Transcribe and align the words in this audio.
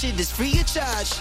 shit 0.00 0.18
is 0.18 0.30
free 0.30 0.58
of 0.58 0.66
charge. 0.66 1.12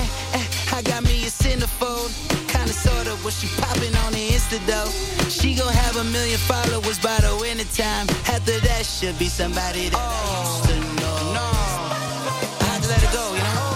Eh, 0.00 0.08
eh, 0.38 0.46
I 0.72 0.80
got 0.80 1.02
me 1.04 1.24
a 1.24 1.30
centerfold, 1.30 2.08
kinda 2.48 2.72
sorta 2.72 3.10
what 3.22 3.34
she 3.34 3.46
popping 3.60 3.94
on 4.04 4.12
the 4.12 4.24
Insta 4.32 4.58
though. 4.64 4.90
She 5.28 5.54
gon' 5.54 5.70
have 5.70 5.96
a 5.96 6.04
million 6.04 6.38
followers 6.38 6.98
by 6.98 7.18
the 7.20 7.36
winter 7.36 7.68
time. 7.76 8.08
After 8.32 8.58
that, 8.66 8.86
should 8.86 9.18
be 9.18 9.28
somebody 9.28 9.90
that 9.90 10.00
oh, 10.00 10.08
I 10.32 10.48
used 10.48 10.64
to 10.70 10.76
know. 11.00 11.18
No, 11.36 11.46
I 12.60 12.66
had 12.72 12.82
to 12.84 12.88
let 12.88 13.02
it 13.04 13.12
go, 13.12 13.24
you 13.36 13.44
know. 13.48 13.68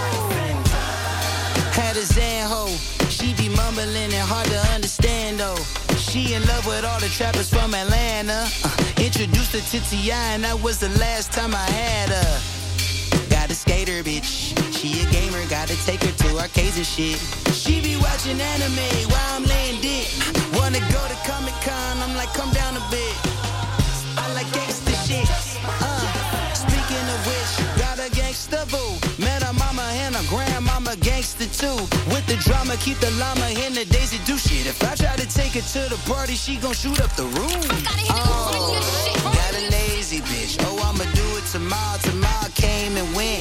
Had 1.76 1.96
a 1.98 2.04
Zan 2.14 2.48
ho, 2.48 2.64
she 3.10 3.34
be 3.34 3.50
mumbling 3.54 4.14
and 4.20 4.26
hard 4.32 4.48
to 4.48 4.60
understand 4.72 5.38
though. 5.38 5.60
She 5.98 6.32
in 6.32 6.42
love 6.46 6.64
with 6.66 6.84
all 6.86 7.00
the 7.00 7.10
trappers 7.10 7.50
from 7.50 7.74
Atlanta. 7.74 8.48
Uh, 8.64 9.04
introduced 9.04 9.52
her 9.52 9.60
to 9.60 9.78
T.I. 9.90 10.34
and 10.34 10.44
that 10.44 10.58
was 10.62 10.78
the 10.78 10.88
last 10.98 11.30
time 11.30 11.54
I 11.54 11.68
had 11.68 12.08
her 12.08 12.59
skater, 13.70 14.02
bitch. 14.02 14.50
She 14.74 14.88
a 15.02 15.06
gamer, 15.14 15.46
gotta 15.46 15.76
take 15.86 16.02
her 16.02 16.14
to 16.24 16.28
arcades 16.42 16.76
and 16.76 16.86
shit. 16.86 17.18
She 17.54 17.80
be 17.80 17.94
watching 18.02 18.40
anime 18.40 18.88
while 19.12 19.30
I'm 19.36 19.44
laying 19.44 19.80
dick. 19.80 20.10
Wanna 20.58 20.82
go 20.90 21.02
to 21.12 21.16
Comic 21.30 21.54
Con, 21.62 21.94
I'm 22.02 22.14
like, 22.16 22.32
come 22.34 22.50
down 22.50 22.74
a 22.74 22.84
bit. 22.90 23.14
I 24.18 24.26
like 24.34 24.50
gangsta 24.56 24.94
shit. 25.06 25.22
Uh, 25.62 26.52
speaking 26.52 27.06
of 27.14 27.20
which, 27.30 27.52
got 27.78 27.96
a 28.02 28.10
gangsta 28.18 28.66
boo. 28.72 28.90
Met 29.24 29.42
her 29.44 29.54
mama 29.54 29.86
and 30.02 30.16
her 30.16 30.26
grandmama 30.26 30.94
gangsta 31.06 31.46
too. 31.62 31.78
With 32.10 32.26
the 32.26 32.38
drama, 32.42 32.74
keep 32.78 32.98
the 32.98 33.12
llama 33.22 33.48
in 33.64 33.72
the 33.74 33.84
daisy 33.84 34.18
do 34.26 34.36
shit. 34.36 34.66
If 34.66 34.82
I 34.82 34.96
try 34.96 35.14
to 35.14 35.28
take 35.30 35.52
her 35.52 35.66
to 35.74 35.82
the 35.94 36.00
party, 36.10 36.34
she 36.34 36.56
gon' 36.56 36.74
shoot 36.74 37.00
up 37.00 37.14
the 37.14 37.28
room. 37.38 37.62
Oh, 38.10 38.74
got 39.22 39.54
a 39.54 39.62
lazy 39.70 40.20
bitch. 40.22 40.58
Oh, 40.66 40.74
I'ma 40.88 41.04
do 41.14 41.26
it 41.38 41.46
tomorrow. 41.54 41.98
Tomorrow 42.02 42.50
came 42.54 42.96
and 42.96 43.14
went. 43.14 43.39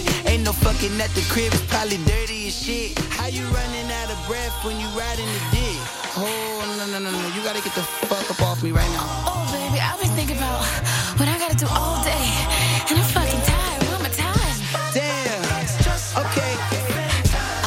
Fucking 0.79 1.01
at 1.01 1.12
the 1.12 1.27
crib, 1.27 1.51
it's 1.51 1.62
probably 1.67 1.98
dirty 2.07 2.48
as 2.48 2.55
shit. 2.55 2.98
How 3.19 3.27
you 3.27 3.43
running 3.51 3.91
out 4.00 4.09
of 4.15 4.17
breath 4.27 4.63
when 4.63 4.79
you 4.79 4.88
riding 4.95 5.27
the 5.27 5.43
dick? 5.51 5.75
Oh, 6.15 6.63
no, 6.79 6.88
no, 6.88 7.00
no, 7.03 7.12
no. 7.12 7.27
You 7.36 7.43
gotta 7.43 7.59
get 7.59 7.75
the 7.75 7.83
fuck 8.07 8.31
up 8.31 8.41
off 8.41 8.63
me 8.63 8.71
right 8.71 8.88
now. 8.95 9.03
Oh, 9.27 9.43
baby, 9.51 9.83
I've 9.83 10.00
been 10.00 10.07
thinking 10.15 10.38
about 10.38 10.63
what 11.19 11.27
I 11.27 11.38
gotta 11.38 11.59
do 11.59 11.67
all 11.67 12.01
day. 12.01 12.15
And 12.88 12.95
I'm 12.95 13.03
fucking 13.12 13.43
tired. 13.43 13.83
Where 13.91 14.00
my 14.00 14.07
time? 14.07 14.55
Damn. 14.95 15.43
Okay. 16.24 16.53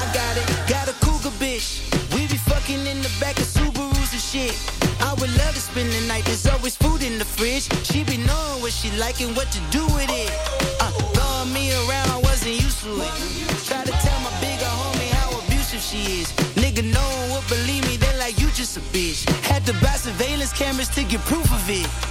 I 0.01 0.05
got 0.17 0.33
it. 0.41 0.49
Got 0.65 0.89
a 0.89 0.97
cougar 1.05 1.37
bitch. 1.37 1.85
We 2.17 2.27
be 2.29 2.41
fucking 2.41 2.81
in 2.87 3.03
the 3.03 3.13
back 3.21 3.37
of 3.37 3.45
Subarus 3.45 4.17
and 4.17 4.25
shit. 4.25 4.57
I 5.05 5.13
would 5.21 5.37
love 5.37 5.53
to 5.53 5.61
spend 5.61 5.93
the 5.93 6.01
night. 6.09 6.25
There's 6.25 6.47
always 6.47 6.77
food 6.77 7.03
in 7.03 7.19
the 7.19 7.27
fridge. 7.27 7.69
She 7.85 8.05
be 8.05 8.17
knowing 8.17 8.63
what 8.63 8.73
she 8.73 8.91
like 8.97 9.21
and 9.21 9.37
what 9.37 9.53
to 9.53 9.61
do 9.69 9.85
with 9.93 10.02
cameras 20.73 20.89
to 20.89 21.05
get 21.05 21.21
proof 21.27 21.53
of 21.53 21.69
it. 21.69 22.02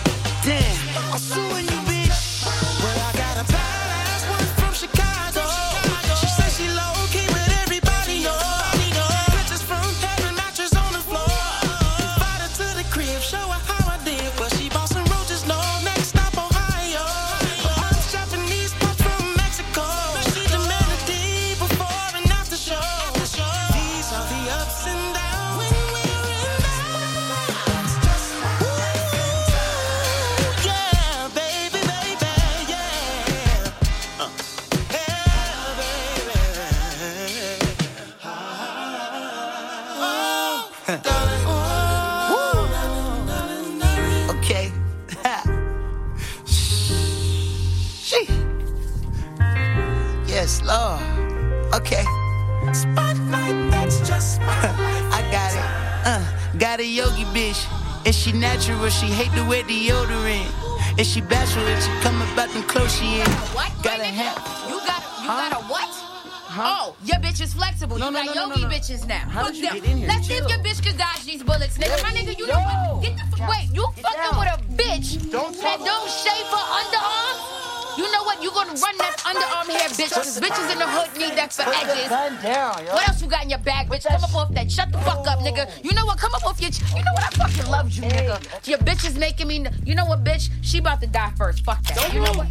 Bitches 68.81 69.07
now. 69.07 69.19
How 69.29 69.43
Fuck 69.45 69.53
did 69.53 69.57
you 69.57 69.69
them. 69.69 69.73
get 69.75 69.85
in 69.85 69.97
here? 69.97 70.07
Let's 70.07 70.27
see 70.27 70.33
if 70.33 70.49
your 70.49 70.59
bitch 70.59 70.81
can 70.83 70.97
dodge 70.97 71.23
these 71.25 71.43
bullets, 71.43 71.77
nigga. 71.77 72.01
My 72.01 72.09
nigga, 72.11 72.37
you 72.37 72.47
know 72.47 72.59
what? 72.59 73.03
Get 73.03 73.15
the 73.17 73.23
f- 73.23 73.49
wait. 73.49 73.69
You 73.73 73.85
fucking 74.01 74.39
with 74.39 74.49
a 74.49 74.57
bitch 74.81 75.31
Don't 75.31 75.55
that 75.61 75.79
don't 75.79 76.09
shave 76.09 76.47
her 76.49 76.65
underarm? 76.81 77.97
You 77.97 78.11
know 78.11 78.23
what? 78.23 78.41
You 78.41 78.49
gonna 78.51 78.73
run 78.73 78.97
that 78.97 79.17
underarm 79.19 79.67
hair, 79.69 79.89
bitch. 79.89 80.13
Cause 80.13 80.39
bitches 80.39 80.71
in 80.71 80.79
the 80.79 80.87
hood 80.87 81.17
need 81.17 81.37
that 81.37 81.53
for 81.53 81.63
edges. 81.63 82.09
Down. 82.41 82.85
What 82.85 83.07
else 83.07 83.21
you 83.21 83.27
got 83.27 83.43
in 83.43 83.49
your 83.49 83.59
bag, 83.59 83.87
bitch? 83.89 84.07
Come 84.07 84.23
up 84.23 84.35
off 84.35 84.53
that. 84.53 84.71
Shut 84.71 84.91
the 84.91 84.97
fuck 84.99 85.27
up, 85.27 85.39
nigga. 85.39 85.69
You 85.83 85.93
know 85.93 86.05
what? 86.05 86.17
Come 86.17 86.33
up 86.33 86.45
off 86.45 86.59
your. 86.61 86.71
Ch- 86.71 86.81
you 86.95 87.03
know 87.03 87.13
what? 87.13 87.23
I 87.23 87.29
fucking 87.37 87.69
love 87.69 87.91
you, 87.91 88.03
nigga. 88.03 88.67
Your 88.67 88.79
bitch 88.79 89.05
is 89.05 89.17
making 89.17 89.47
me. 89.47 89.65
You 89.85 89.95
know 89.95 90.05
what, 90.05 90.23
bitch? 90.23 90.49
She 90.61 90.79
about 90.79 91.01
to 91.01 91.07
die 91.07 91.31
first. 91.37 91.63
Fuck 91.63 91.83
that. 91.83 92.13
You 92.13 92.21
know 92.21 92.33
what? 92.33 92.47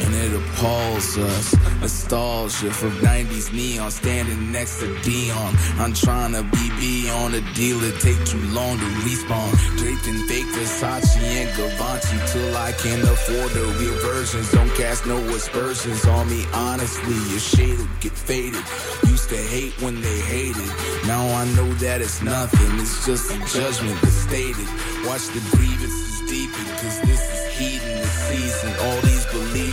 And 0.00 0.14
it 0.14 0.32
appalls 0.34 1.18
us. 1.18 1.56
Nostalgia 1.80 2.70
from 2.72 2.90
90s 2.98 3.52
neon, 3.52 3.90
standing 3.90 4.52
next 4.52 4.80
to 4.80 4.86
Dion. 5.02 5.54
I'm 5.78 5.92
trying 5.92 6.32
to 6.32 6.42
be 6.42 6.70
beyond 6.78 7.34
a 7.34 7.40
deal, 7.54 7.82
it 7.82 8.00
take 8.00 8.22
too 8.24 8.40
long 8.50 8.78
to 8.78 8.84
respawn. 9.04 9.50
Draped 9.78 10.06
in 10.06 10.26
fake 10.28 10.46
Versace 10.46 11.16
and 11.18 11.48
Givenchy 11.56 12.18
till 12.32 12.56
I 12.56 12.72
can 12.72 13.00
afford 13.02 13.50
the 13.52 13.64
real 13.78 13.98
versions. 14.00 14.50
Don't 14.52 14.70
cast 14.74 15.06
no 15.06 15.18
aspersions 15.34 16.04
on 16.06 16.28
me, 16.28 16.44
honestly. 16.52 17.14
Your 17.30 17.40
shade 17.40 17.78
will 17.78 17.88
get 18.00 18.12
faded. 18.12 18.64
Used 19.06 19.28
to 19.30 19.36
hate 19.36 19.74
when 19.82 20.00
they 20.00 20.18
hated. 20.20 20.70
Now 21.06 21.26
I 21.28 21.44
know 21.56 21.68
that 21.84 22.00
it's 22.00 22.22
nothing, 22.22 22.80
it's 22.80 23.06
just 23.06 23.30
a 23.30 23.38
judgment 23.46 24.00
that's 24.02 24.14
stated. 24.14 24.68
Watch 25.06 25.26
the 25.28 25.40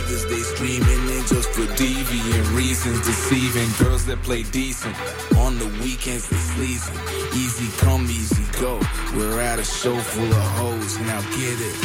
believers, 0.06 0.24
they 0.26 0.42
screaming 0.42 1.08
in 1.08 1.26
just 1.26 1.50
for 1.50 1.66
deviant 1.74 2.56
reasons, 2.56 3.04
deceiving 3.06 3.68
girls 3.78 4.06
that 4.06 4.22
play 4.22 4.42
decent. 4.44 4.94
On 5.36 5.58
the 5.58 5.66
weekends, 5.82 6.28
they 6.28 6.36
sleazing. 6.36 6.96
Easy 7.34 7.68
come, 7.78 8.04
easy 8.04 8.44
go. 8.60 8.80
We're 9.14 9.40
at 9.40 9.58
a 9.58 9.64
show 9.64 9.96
full 9.96 10.28
of 10.28 10.46
hoes, 10.58 10.98
now 11.00 11.20
get 11.36 11.58
it. 11.58 11.76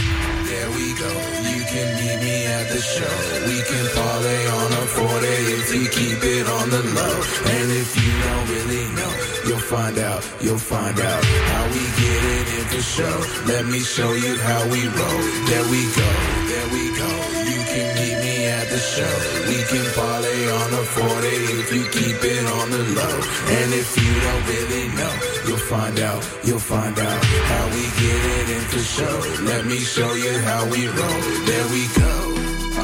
There 0.45 0.69
we 0.71 0.93
go. 0.95 1.11
You 1.49 1.61
can 1.65 1.87
meet 1.99 2.19
me 2.21 2.45
at 2.45 2.69
the 2.69 2.81
show. 2.81 3.15
We 3.47 3.57
can 3.63 3.85
parlay 3.95 4.47
on 4.47 4.69
a 4.71 4.85
40 4.85 5.27
if 5.57 5.73
you 5.73 5.87
keep 5.89 6.23
it 6.23 6.47
on 6.47 6.69
the 6.69 6.83
low. 6.97 7.17
And 7.55 7.71
if 7.71 7.89
you 7.95 8.11
don't 8.25 8.47
really 8.49 8.85
know, 8.95 9.13
you'll 9.47 9.67
find 9.67 9.97
out. 9.97 10.21
You'll 10.41 10.57
find 10.57 10.99
out 10.99 11.23
how 11.23 11.63
we 11.67 11.83
get 12.01 12.21
it 12.37 12.47
in 12.59 12.65
for 12.65 12.81
show. 12.81 13.17
Let 13.47 13.65
me 13.65 13.79
show 13.79 14.13
you 14.13 14.37
how 14.37 14.63
we 14.69 14.87
roll. 14.87 15.21
There 15.47 15.65
we 15.71 15.81
go. 15.95 16.40
There 16.61 16.73
we 16.73 16.95
go. 16.95 17.09
You 17.49 17.61
can 17.73 17.87
meet 17.97 18.17
me 18.21 18.45
at 18.45 18.69
the 18.69 18.77
show. 18.77 19.15
We 19.49 19.57
can 19.65 19.85
parlay 19.97 20.41
on 20.61 20.69
a 20.77 20.83
40 20.93 21.27
if 21.57 21.73
you 21.73 21.83
keep 21.89 22.21
it 22.21 22.45
on 22.45 22.69
the 22.69 22.83
low. 22.97 23.17
And 23.57 23.73
if 23.73 23.89
you 23.97 24.13
don't 24.21 24.45
really 24.45 24.85
know, 24.93 25.13
you'll 25.47 25.65
find 25.73 25.99
out. 25.99 26.21
You'll 26.43 26.59
find 26.59 26.99
out 26.99 27.23
how 27.49 27.65
we 27.73 27.81
get 27.97 28.21
it 28.37 28.49
in 28.57 28.63
for 28.69 28.77
show. 28.77 29.17
Let 29.41 29.65
me 29.65 29.79
show 29.79 30.13
you 30.13 30.37
how 30.49 30.69
we 30.69 30.85
roll. 30.85 31.21
There 31.49 31.67
we 31.73 31.83
go. 31.97 32.13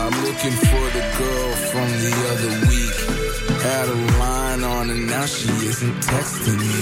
I'm 0.01 0.15
looking 0.25 0.57
for 0.57 0.85
the 0.97 1.03
girl 1.21 1.51
from 1.69 1.89
the 2.01 2.15
other 2.33 2.53
week. 2.73 2.97
Had 3.61 3.89
a 3.89 3.99
line 4.17 4.63
on 4.63 4.89
and 4.89 5.05
now 5.05 5.27
she 5.27 5.49
isn't 5.69 5.97
texting 6.01 6.57
me. 6.57 6.81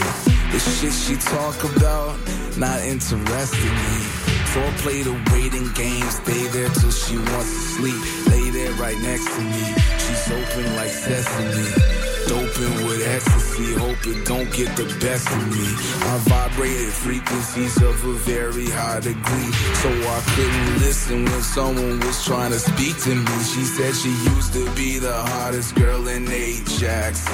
The 0.54 0.60
shit 0.60 0.94
she 0.94 1.16
talk 1.18 1.62
about, 1.76 2.16
not 2.56 2.80
interested 2.84 3.74
me. 3.84 4.25
So 4.56 4.62
play 4.78 5.02
the 5.02 5.12
waiting 5.34 5.70
game, 5.74 6.10
stay 6.10 6.48
there 6.48 6.70
till 6.70 6.90
she 6.90 7.18
wants 7.18 7.52
to 7.52 7.60
sleep. 7.76 8.28
Lay 8.32 8.50
there 8.52 8.72
right 8.76 8.98
next 9.00 9.26
to 9.36 9.42
me. 9.42 9.66
She's 10.00 10.32
open 10.32 10.76
like 10.78 10.92
sesame. 10.92 12.05
Doping 12.28 12.76
with 12.88 13.06
ecstasy, 13.06 13.74
hope 13.76 14.02
it 14.08 14.26
don't 14.26 14.52
get 14.52 14.76
the 14.76 14.86
best 15.00 15.30
of 15.30 15.44
me. 15.54 15.68
I 16.10 16.18
vibrated 16.26 16.92
frequencies 16.92 17.78
of 17.84 18.04
a 18.04 18.14
very 18.26 18.66
high 18.66 19.00
degree, 19.00 19.52
so 19.82 19.90
I 19.90 20.22
couldn't 20.34 20.80
listen 20.80 21.26
when 21.26 21.42
someone 21.44 22.00
was 22.00 22.26
trying 22.26 22.52
to 22.52 22.60
speak 22.60 22.98
to 23.04 23.14
me. 23.14 23.36
She 23.54 23.64
said 23.64 23.94
she 23.94 24.10
used 24.34 24.54
to 24.54 24.66
be 24.74 24.98
the 24.98 25.14
hottest 25.14 25.76
girl 25.76 26.08
in 26.08 26.28
Ajax, 26.32 27.30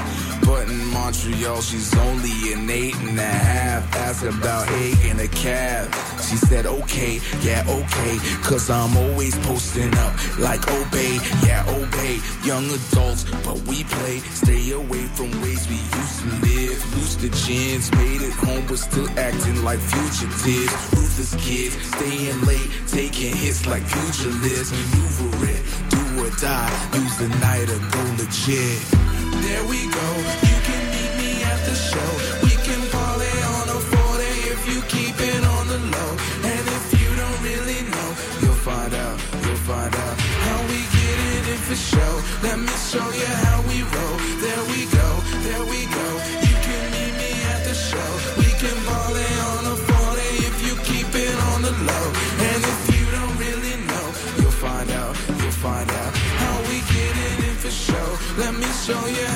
but 0.45 0.67
in 0.67 0.85
Montreal 0.87 1.61
she's 1.61 1.95
only 1.97 2.51
an 2.51 2.69
eight 2.69 2.95
and 2.95 3.17
a 3.17 3.23
half. 3.23 3.95
Asked 3.95 4.23
about 4.25 4.69
eight 4.71 4.97
and 5.05 5.21
a 5.21 5.27
calf. 5.29 5.87
She 6.29 6.35
said 6.35 6.65
okay, 6.65 7.21
yeah 7.41 7.63
okay, 7.67 8.15
cause 8.43 8.69
I'm 8.69 8.95
always 8.97 9.37
posting 9.47 9.93
up 9.95 10.13
like 10.39 10.67
obey, 10.67 11.15
yeah 11.47 11.63
obey. 11.79 12.19
Young 12.43 12.65
adults, 12.65 13.23
but 13.45 13.57
we 13.67 13.85
play, 13.85 14.19
stay 14.19 14.71
away 14.71 14.80
from 14.89 15.29
ways 15.41 15.67
we 15.69 15.75
used 15.75 16.19
to 16.21 16.27
live. 16.41 16.79
Lose 16.95 17.17
the 17.17 17.29
gins, 17.29 17.91
made 17.91 18.21
it 18.21 18.33
home, 18.33 18.65
but 18.67 18.77
still 18.77 19.09
acting 19.17 19.63
like 19.63 19.79
fugitives. 19.79 20.73
Ruthless 20.93 21.35
kids, 21.35 21.75
staying 21.93 22.41
late, 22.41 22.69
taking 22.87 23.35
hits 23.35 23.65
like 23.67 23.83
pugilists. 23.83 24.71
Maneuver 24.71 25.45
it, 25.53 25.61
do 25.89 26.01
or 26.23 26.31
die, 26.41 26.73
use 26.93 27.15
the 27.17 27.29
night 27.45 27.69
or 27.69 27.81
go 27.93 28.03
legit. 28.17 28.81
There 29.45 29.65
we 29.65 29.79
go, 29.85 30.07
you 30.49 30.57
can 30.67 30.83
meet 30.95 31.13
me 31.21 31.31
at 31.43 31.59
the 31.65 31.75
show. 31.75 32.11
We 32.43 32.53
can 32.65 32.81
parlay 32.89 33.37
on 33.57 33.65
a 33.69 33.79
40 33.79 34.23
if 34.53 34.61
you 34.69 34.79
keep 34.89 35.15
it 35.19 35.43
on 35.45 35.67
the 35.67 35.79
low. 35.93 36.11
And 36.51 36.63
if 36.77 36.85
you 36.99 37.09
don't 37.21 37.39
really 37.45 37.81
know, 37.93 38.09
you'll 38.41 38.61
find 38.65 38.93
out, 38.93 39.17
you'll 39.43 39.63
find 39.69 39.93
out 39.93 40.15
how 40.45 40.59
we 40.71 40.79
get 40.97 41.17
it 41.37 41.43
in 41.53 41.59
for 41.69 41.75
show. 41.75 42.13
Let 42.41 42.57
me 42.59 42.75
show 42.89 43.07
you 43.21 43.29
how 43.45 43.61
we 43.69 43.83
roll. 43.83 44.40
Let 58.91 59.05
me 59.05 59.30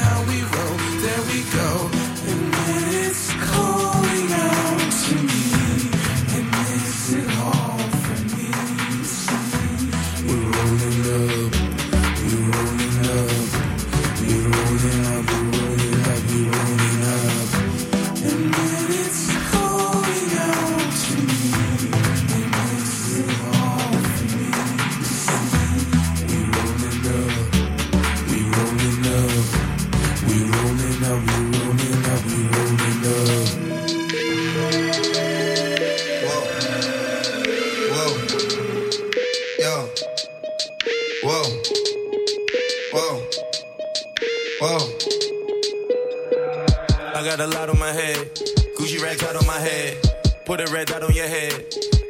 a 47.46 47.48
lot 47.48 47.70
on 47.70 47.78
my 47.78 47.92
head. 47.92 48.18
Gucci 48.76 49.00
rags 49.02 49.22
out 49.24 49.36
on 49.36 49.46
my 49.46 49.60
head. 49.60 49.98
Put 50.46 50.62
a 50.62 50.72
red 50.74 50.88
dot 50.88 51.04
on 51.04 51.14
your 51.14 51.28
head. 51.28 51.54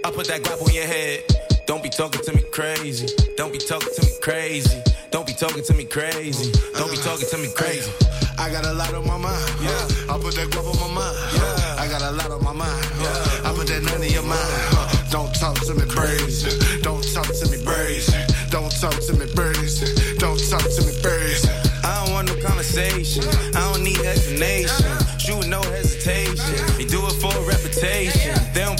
I 0.05 0.11
put 0.11 0.27
that 0.27 0.41
guap 0.41 0.61
on 0.61 0.73
your 0.73 0.85
head. 0.85 1.23
Don't 1.67 1.83
be 1.83 1.89
talking 1.89 2.21
to 2.21 2.33
me 2.33 2.41
crazy. 2.51 3.07
Don't 3.35 3.51
be 3.51 3.57
talking 3.57 3.91
to 3.93 4.01
me 4.05 4.11
crazy. 4.21 4.81
Don't 5.11 5.27
be 5.27 5.33
talking 5.33 5.63
to 5.63 5.73
me 5.73 5.83
crazy. 5.83 6.51
Don't 6.75 6.89
be 6.89 6.97
talking 6.97 7.27
to 7.27 7.37
me 7.37 7.51
crazy. 7.53 7.91
I 8.39 8.49
got 8.49 8.65
a 8.65 8.73
lot 8.73 8.93
on 8.93 9.05
my 9.07 9.17
mind. 9.17 9.43
Yeah. 9.59 10.13
I 10.13 10.17
put 10.19 10.35
that 10.35 10.47
guap 10.51 10.71
on 10.71 10.79
my 10.79 11.03
mind. 11.03 11.17
Yeah. 11.35 11.83
I 11.83 11.87
got 11.89 12.01
a 12.01 12.11
lot 12.11 12.31
on 12.31 12.43
my 12.43 12.53
mind. 12.53 12.85
Yeah. 13.01 13.49
I 13.49 13.53
put 13.55 13.67
that 13.67 13.83
none 13.83 14.03
in 14.03 14.11
your 14.13 14.23
mind. 14.23 15.11
Don't 15.11 15.33
talk 15.35 15.59
to 15.67 15.73
me 15.75 15.85
crazy. 15.89 16.47
Don't 16.79 17.03
talk 17.13 17.27
to 17.27 17.45
me 17.51 17.59
crazy. 17.65 18.15
Don't 18.51 18.71
talk 18.71 18.95
to 18.95 19.13
me 19.19 19.27
crazy. 19.35 19.87
Don't 20.15 20.39
talk 20.49 20.63
to 20.63 20.81
me 20.87 20.93
crazy. 21.03 21.49
I 21.83 22.05
don't 22.05 22.13
want 22.13 22.27
no 22.27 22.35
conversation. 22.41 23.27
I 23.55 23.73
don't 23.73 23.83
need 23.83 23.99
explanation. 23.99 24.84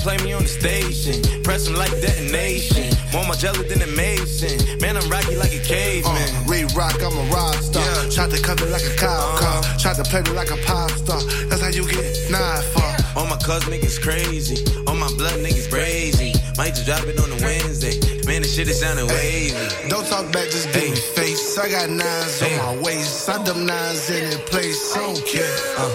Play 0.06 0.18
me 0.24 0.34
on 0.34 0.44
the 0.44 0.48
station. 0.48 1.18
Press 1.41 1.65
them 1.65 1.74
like 1.82 1.89
detonation. 2.00 2.94
More 3.12 3.26
my 3.26 3.34
jelly 3.34 3.65
than 3.68 3.82
a 3.82 3.89
mason. 3.98 4.54
Man, 4.80 4.96
I'm 4.98 5.10
rocky 5.10 5.36
like 5.36 5.50
a 5.52 5.60
caveman. 5.65 6.30
Uh, 6.30 6.46
Read 6.46 6.70
rock, 6.78 6.94
I'm 7.02 7.18
a 7.18 7.26
rock 7.34 7.56
star. 7.58 7.82
Yeah. 7.82 8.10
Tried 8.13 8.30
to 8.38 8.39
cut 8.41 8.62
me 8.62 8.70
like 8.70 8.86
a 8.86 8.94
cop 9.02 9.10
Uh-huh. 9.10 9.41
car. 9.41 9.80
Tried 9.82 9.98
to 9.98 10.04
play 10.06 10.22
me 10.22 10.32
like 10.38 10.52
a 10.52 10.58
pop 10.62 10.91
star. 10.91 11.18
That's 11.50 11.62
how 11.65 11.70
you 11.74 11.89
get 11.89 12.06
nine 12.30 12.62
for. 12.74 12.86
All 13.18 13.26
my 13.26 13.38
cuz 13.41 13.65
niggas 13.65 13.98
crazy. 14.00 14.62
All 14.86 14.94
my 14.96 15.10
blood 15.18 15.39
niggas 15.41 15.70
crazy. 15.74 16.34
Might 16.58 16.76
just 16.78 16.86
drop 16.86 17.02
it 17.10 17.18
on 17.20 17.32
a 17.34 17.39
Wednesday. 17.41 17.98
Man, 18.30 18.44
the 18.44 18.48
shit 18.48 18.68
is 18.70 18.80
sounding 18.82 19.08
wavy. 19.08 19.58
Don't 19.89 20.06
talk 20.06 20.30
back, 20.32 20.46
just 20.54 20.70
give 20.72 20.86
me 20.86 20.96
face. 21.18 21.58
I 21.58 21.65
got 21.70 21.89
nines 21.89 22.41
on 22.46 22.54
my 22.62 22.78
waist. 22.84 23.28
I 23.28 23.41
dumb 23.44 23.65
nines 23.65 24.10
in 24.12 24.30
the 24.30 24.38
place. 24.54 24.94
I 24.96 25.00
don't 25.02 25.26
care. 25.26 25.56
Uh, 25.82 25.89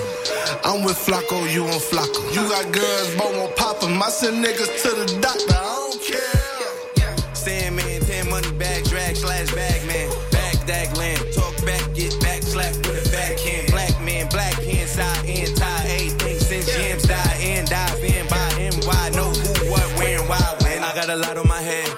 I'm 0.64 0.84
with 0.84 0.96
Flacco, 0.96 1.50
you 1.52 1.64
on 1.64 1.80
Flacco. 1.80 2.20
You 2.34 2.48
got 2.48 2.70
girls, 2.72 3.14
but 3.16 3.32
won't 3.32 3.56
pop 3.56 3.82
'em. 3.82 4.02
I 4.02 4.08
send 4.10 4.44
niggas 4.44 4.82
to 4.82 4.90
the 4.90 5.18
doctor. 5.20 5.54
I 5.54 5.64
don't 5.64 6.02
care. 6.02 7.34
Sandman, 7.34 8.00
10 8.02 8.28
money 8.28 8.50
bag, 8.52 8.84
drag 8.84 9.16
slash 9.16 9.50
bag 9.54 9.84
man. 9.86 10.10
Back 10.30 10.66
dag 10.66 10.94
land. 10.96 11.20
Talk 11.32 11.56
back, 11.64 11.82
get 11.94 12.18
back, 12.20 12.42
slap 12.42 12.74
with 12.86 13.06
a 13.06 13.10
backhand. 13.10 13.70
Black 13.70 13.98
man, 14.02 14.28
black 14.28 14.54
hand, 14.62 14.88
side 14.88 15.24
in, 15.24 15.54
tie, 15.54 15.86
everything 15.88 16.38
since 16.38 16.66
gems 16.76 17.04
die 17.04 17.38
in, 17.40 17.64
dive 17.64 18.04
in 18.04 18.26
by 18.28 18.48
NY. 18.58 19.08
Know 19.16 19.30
who, 19.30 19.70
what, 19.70 19.86
where, 19.98 20.18
and 20.20 20.28
why. 20.28 20.40
When 20.62 20.84
I 20.84 20.94
got 20.94 21.08
a 21.08 21.16
lot 21.16 21.38
on 21.38 21.48
my 21.48 21.62
head. 21.62 21.88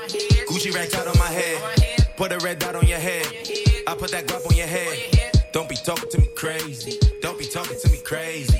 Gucci 0.48 0.72
racks 0.74 0.94
out 0.94 1.08
on 1.08 1.18
my 1.18 1.30
head. 1.30 1.58
Put 2.16 2.32
a 2.32 2.38
red 2.38 2.58
dot 2.60 2.76
on 2.76 2.86
your 2.86 3.00
head. 3.00 3.26
I 3.86 3.94
put 3.96 4.10
that 4.12 4.26
guap 4.26 4.46
on 4.48 4.56
your 4.56 4.68
head. 4.68 4.96
Don't 5.52 5.68
be 5.68 5.76
talking 5.76 6.08
to 6.10 6.18
me 6.18 6.28
crazy. 6.34 6.98
Don't 7.20 7.38
be 7.38 7.44
talking 7.44 7.78
to 7.78 7.90
me 7.90 7.98
crazy. 7.98 8.51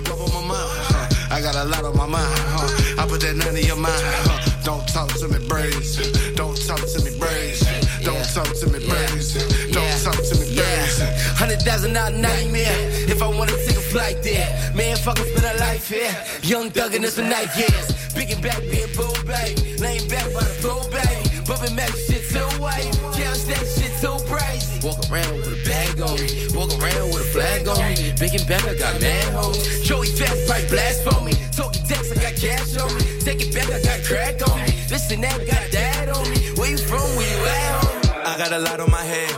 That 0.00 0.10
on 0.10 0.32
my 0.32 0.48
mind. 0.48 0.70
Huh? 0.88 1.34
I 1.34 1.40
got 1.40 1.54
a 1.54 1.64
lot 1.64 1.84
on 1.84 1.96
my 1.96 2.06
mind. 2.06 2.38
Huh? 2.56 3.02
I 3.02 3.06
put 3.06 3.20
that 3.20 3.36
none 3.36 3.56
in 3.56 3.64
your 3.64 3.76
mind. 3.76 3.92
Huh? 4.24 4.38
Don't 4.64 4.86
talk 4.88 5.08
to 5.20 5.28
me 5.28 5.38
braids. 5.48 5.98
Don't 6.34 6.56
talk 6.66 6.80
to 6.80 6.98
me 7.04 7.12
braids. 7.18 7.60
Don't 8.04 8.24
talk 8.32 8.48
to 8.48 8.66
me 8.70 8.80
braids. 8.86 9.34
Don't 9.72 9.96
talk 10.02 10.16
to 10.16 10.34
me 10.40 10.46
braids. 10.54 10.96
Hundred 11.36 11.60
thousand 11.62 11.92
dollar 11.94 12.16
nightmare. 12.16 12.72
If 13.10 13.22
I 13.22 13.28
wanna 13.28 13.56
take 13.66 13.76
a 13.76 13.86
flight 13.92 14.22
there, 14.22 14.48
man, 14.74 14.96
fuckin' 14.96 15.26
spend 15.36 15.56
a 15.56 15.58
life 15.60 15.88
here. 15.88 16.14
Young 16.42 16.70
thug 16.70 16.94
and 16.94 17.04
it's 17.04 17.18
a 17.18 17.24
night 17.24 17.50
years. 17.56 18.14
Big 18.14 18.30
and 18.30 18.42
back, 18.42 18.60
being 18.70 18.88
bull 18.96 19.12
baby. 19.26 19.76
Laying 19.78 20.08
back 20.08 20.24
by 20.32 20.44
the 20.44 20.56
pool 20.62 20.84
baby. 20.88 21.44
Bumping 21.46 21.74
Mac 21.74 21.90
shit 21.90 22.24
so 22.24 22.44
white. 22.62 22.88
Couch 23.12 23.44
that 23.50 23.64
shit 23.66 23.91
so 24.02 24.18
crazy. 24.26 24.84
Walk 24.84 24.98
around 25.08 25.36
with 25.38 25.54
a 25.54 25.60
bag 25.62 26.00
on 26.02 26.18
me. 26.18 26.50
Walk 26.58 26.74
around 26.74 27.14
with 27.14 27.22
a 27.22 27.30
flag 27.30 27.68
on 27.68 27.78
me. 27.78 28.10
Big 28.18 28.34
and 28.34 28.46
back, 28.50 28.66
I 28.66 28.74
got 28.74 29.00
mad 29.00 29.32
hoes. 29.32 29.80
Joey 29.86 30.08
fast 30.08 30.42
pipe 30.48 30.68
blast 30.68 31.06
for 31.06 31.22
me. 31.22 31.32
Talking 31.54 31.86
decks, 31.86 32.10
I 32.10 32.16
got 32.18 32.34
cash 32.34 32.76
on 32.82 32.90
me. 32.98 33.02
Take 33.22 33.40
it 33.46 33.54
back, 33.54 33.70
I 33.70 33.78
got 33.80 34.02
crack 34.02 34.42
on 34.50 34.58
me. 34.66 34.74
And 35.12 35.22
that, 35.24 35.46
got 35.46 35.70
dad 35.70 36.08
on 36.08 36.24
me. 36.30 36.38
Where 36.56 36.70
you 36.70 36.78
from? 36.78 37.06
Where 37.16 37.30
you 37.30 37.40
at? 37.44 38.26
I 38.26 38.38
got 38.38 38.52
a 38.52 38.58
lot 38.58 38.80
on 38.80 38.90
my 38.90 39.04
head. 39.04 39.30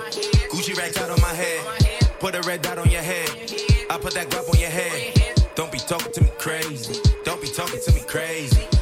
Gucci 0.50 0.76
racks 0.78 0.96
out 0.98 1.10
on 1.10 1.20
my 1.20 1.34
head. 1.34 1.60
Put 2.20 2.34
a 2.34 2.40
red 2.42 2.62
dot 2.62 2.78
on 2.78 2.88
your 2.90 3.02
head. 3.02 3.28
I 3.90 3.98
put 3.98 4.14
that 4.14 4.30
guap 4.30 4.48
on 4.48 4.58
your 4.58 4.70
head. 4.70 5.44
Don't 5.56 5.72
be 5.72 5.78
talking 5.78 6.12
to 6.12 6.20
me 6.22 6.30
crazy. 6.38 7.02
Don't 7.24 7.40
be 7.42 7.48
talking 7.48 7.80
to 7.84 7.92
me 7.92 8.00
crazy. 8.06 8.73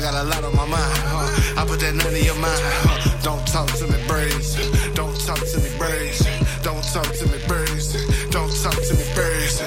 I 0.00 0.02
got 0.02 0.14
a 0.14 0.28
lot 0.28 0.44
on 0.44 0.56
my 0.56 0.64
mind. 0.64 0.98
Huh? 1.12 1.60
I 1.60 1.66
put 1.66 1.80
that 1.80 1.94
none 1.94 2.16
in 2.16 2.24
your 2.24 2.34
mind. 2.36 2.56
Huh? 2.56 3.20
Don't 3.20 3.46
talk 3.46 3.68
to 3.68 3.84
me 3.84 4.00
braids. 4.08 4.56
Don't 4.96 5.12
talk 5.28 5.36
to 5.36 5.60
me 5.60 5.68
braids. 5.76 6.24
Don't 6.64 6.82
talk 6.88 7.04
to 7.04 7.26
me 7.28 7.36
braids. 7.46 7.92
Don't 8.32 8.48
talk 8.64 8.80
to 8.80 8.94
me 8.96 9.04
braids. 9.12 9.60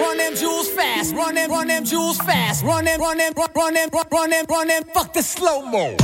Run 0.00 0.16
them 0.18 0.34
jewels 0.34 0.68
fast, 0.70 1.14
run 1.14 1.36
them, 1.36 1.50
run 1.52 1.68
them 1.68 1.84
jewels 1.84 2.18
fast, 2.18 2.64
run 2.64 2.84
them, 2.84 3.00
run 3.00 3.18
them, 3.18 3.32
run, 3.54 3.74
them, 3.74 3.90
run 4.10 4.30
them, 4.30 4.44
run 4.50 4.66
them, 4.66 4.82
fuck 4.92 5.12
the 5.12 5.22
slow 5.22 5.62
mo. 5.62 5.94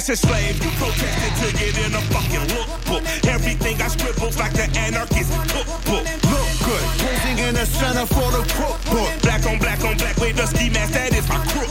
Fashion 0.00 0.16
slave, 0.16 0.64
you 0.64 0.70
protested 0.80 1.32
to 1.44 1.58
get 1.58 1.76
in 1.84 1.92
a 1.92 2.00
fucking 2.08 2.48
lookbook. 2.56 3.28
Everything 3.28 3.82
I 3.82 3.88
scribbled 3.88 4.34
like 4.38 4.54
the 4.54 4.64
anarchist 4.78 5.30
cookbook. 5.52 6.04
Look 6.24 6.48
good, 6.64 6.84
posing 7.04 7.38
in 7.44 7.54
the 7.54 7.66
center 7.66 8.06
for 8.06 8.32
the 8.32 8.40
cookbook. 8.48 9.20
Black 9.20 9.44
on 9.44 9.58
black 9.58 9.84
on 9.84 9.98
black 9.98 10.16
with 10.16 10.36
the 10.36 10.46
ski 10.46 10.70
mask, 10.70 10.94
that 10.94 11.12
is 11.12 11.28
my 11.28 11.36
crook. 11.52 11.68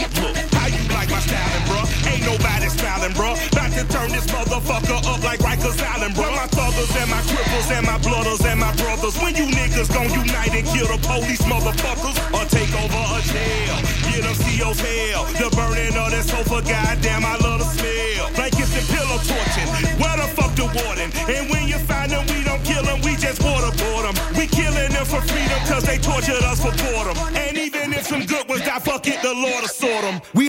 How 0.53 0.67
you 0.67 0.77
like 0.93 1.09
my 1.09 1.19
styling, 1.25 1.65
bruh? 1.65 1.88
Ain't 2.19 2.27
nobody 2.27 2.67
styling, 2.67 3.13
bruh. 3.15 3.32
About 3.47 3.71
to 3.71 3.84
turn 3.88 4.12
this 4.12 4.27
motherfucker 4.27 4.99
up 5.08 5.23
like 5.23 5.39
Rikers 5.39 5.79
Island, 5.79 6.15
bruh. 6.15 6.36
My 6.36 6.47
thuggers 6.51 6.91
and 6.99 7.10
my 7.10 7.21
cripples 7.23 7.71
and 7.71 7.86
my 7.88 7.97
blooders 7.99 8.43
and 8.43 8.60
my 8.60 8.75
brothers. 8.75 9.15
When 9.23 9.36
you 9.36 9.47
niggas 9.47 9.88
gon' 9.88 10.12
unite 10.12 10.51
and 10.51 10.67
kill 10.67 10.88
the 10.88 10.99
police, 11.08 11.39
motherfuckers, 11.47 12.19
or 12.36 12.43
take 12.51 12.71
over 12.75 13.03
a 13.15 13.19
jail. 13.23 13.75
Get 14.12 14.27
them 14.27 14.36
CO's 14.36 14.79
hell. 14.84 15.23
The 15.32 15.47
burning 15.55 15.95
of 15.95 16.12
that 16.12 16.25
sofa, 16.27 16.60
goddamn, 16.60 17.23
I 17.23 17.39
love 17.39 17.63
the 17.63 17.67
smell. 17.71 18.27
Blankets 18.36 18.75
and 18.75 18.88
pillow 18.91 19.19
torching. 19.23 19.69
Where 20.03 20.17
the 20.19 20.27
fuck 20.36 20.51
the 20.60 20.67
warden? 20.75 21.15
And 21.32 21.47
when 21.47 21.71
you 21.71 21.79
find 21.88 22.12
them, 22.12 22.27
we 22.27 22.43
don't 22.43 22.63
kill 22.67 22.84
them, 22.84 22.99
we 22.99 23.15
just 23.15 23.39
waterboard 23.39 24.12
them. 24.12 24.15
We 24.36 24.43
killing 24.47 24.91
them 24.91 25.08
for 25.08 25.23
freedom, 25.23 25.60
cause 25.71 25.88
they 25.88 25.97
tortured 25.97 26.43
us 26.43 26.60
for 26.60 26.75
boredom. 26.84 27.15
And 27.32 27.55
even 27.55 27.93
if 27.95 28.08
some 28.08 28.25
good 28.27 28.43
ones 28.49 28.67
die, 28.67 28.79
fuck 28.84 29.08
it, 29.08 29.21
the 29.21 29.32
Lord 29.32 29.63
will 29.63 29.71
sort 29.71 30.03
them. 30.03 30.19
We 30.36 30.48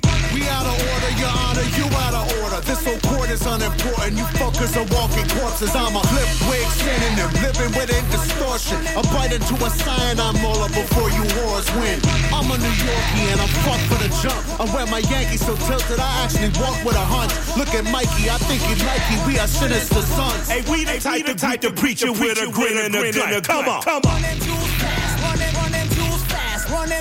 out 0.50 0.66
of 0.66 0.76
order, 0.76 1.12
your 1.16 1.32
honor, 1.46 1.66
you 1.78 1.86
out 2.04 2.14
of 2.14 2.26
order. 2.42 2.60
This 2.66 2.82
whole 2.84 3.00
court 3.06 3.30
is 3.30 3.42
unimportant. 3.46 4.18
You 4.18 4.26
fuckers 4.36 4.74
are 4.74 4.88
walking 4.90 5.26
corpses. 5.38 5.72
I'm 5.74 5.94
a 5.94 6.02
flip 6.10 6.28
wig 6.50 6.66
synonym, 6.82 7.30
living 7.40 7.72
within 7.78 8.04
distortion. 8.10 8.78
A 8.98 9.02
bite 9.14 9.32
into 9.32 9.54
a 9.62 9.70
cyanide 9.70 10.36
molar 10.42 10.68
before 10.74 11.08
you 11.14 11.22
wars 11.40 11.68
win. 11.78 11.98
I'm 12.34 12.50
a 12.50 12.56
New 12.58 12.74
Yorkie 12.82 13.26
and 13.32 13.38
I'm 13.40 13.52
fucked 13.64 13.86
for 13.86 13.98
the 14.02 14.10
jump. 14.20 14.40
I 14.60 14.64
wear 14.74 14.86
my 14.86 15.02
Yankees 15.06 15.46
so 15.46 15.54
tilted, 15.66 15.98
I 15.98 16.10
actually 16.26 16.50
walk 16.60 16.76
with 16.84 16.98
a 16.98 17.06
hunch. 17.06 17.32
Look 17.56 17.72
at 17.72 17.84
Mikey, 17.88 18.28
I 18.28 18.38
think 18.50 18.60
he 18.66 18.74
like. 18.84 19.02
We 19.26 19.38
are 19.38 19.48
sinister 19.48 20.02
sons. 20.02 20.48
Hey, 20.48 20.62
we 20.70 20.84
the 20.84 20.98
type, 20.98 21.26
the 21.26 21.34
type 21.34 21.60
to 21.62 21.70
preach 21.72 22.02
it 22.02 22.10
with 22.10 22.42
a 22.42 22.50
grin 22.50 22.76
and 22.78 22.94
a 22.94 23.12
gut. 23.12 23.46
Come 23.46 23.68
on, 23.68 23.82
come 23.82 24.02
on. 24.04 24.10
Run 24.10 24.22
them 24.22 24.38
jewels 24.40 24.72
fast, 24.82 25.22
run 25.22 25.38
them, 25.38 25.54
run 25.54 25.72
them 25.72 25.88
jewels 25.88 26.22
fast, 26.24 26.68
run 26.68 26.88
them, 26.88 27.00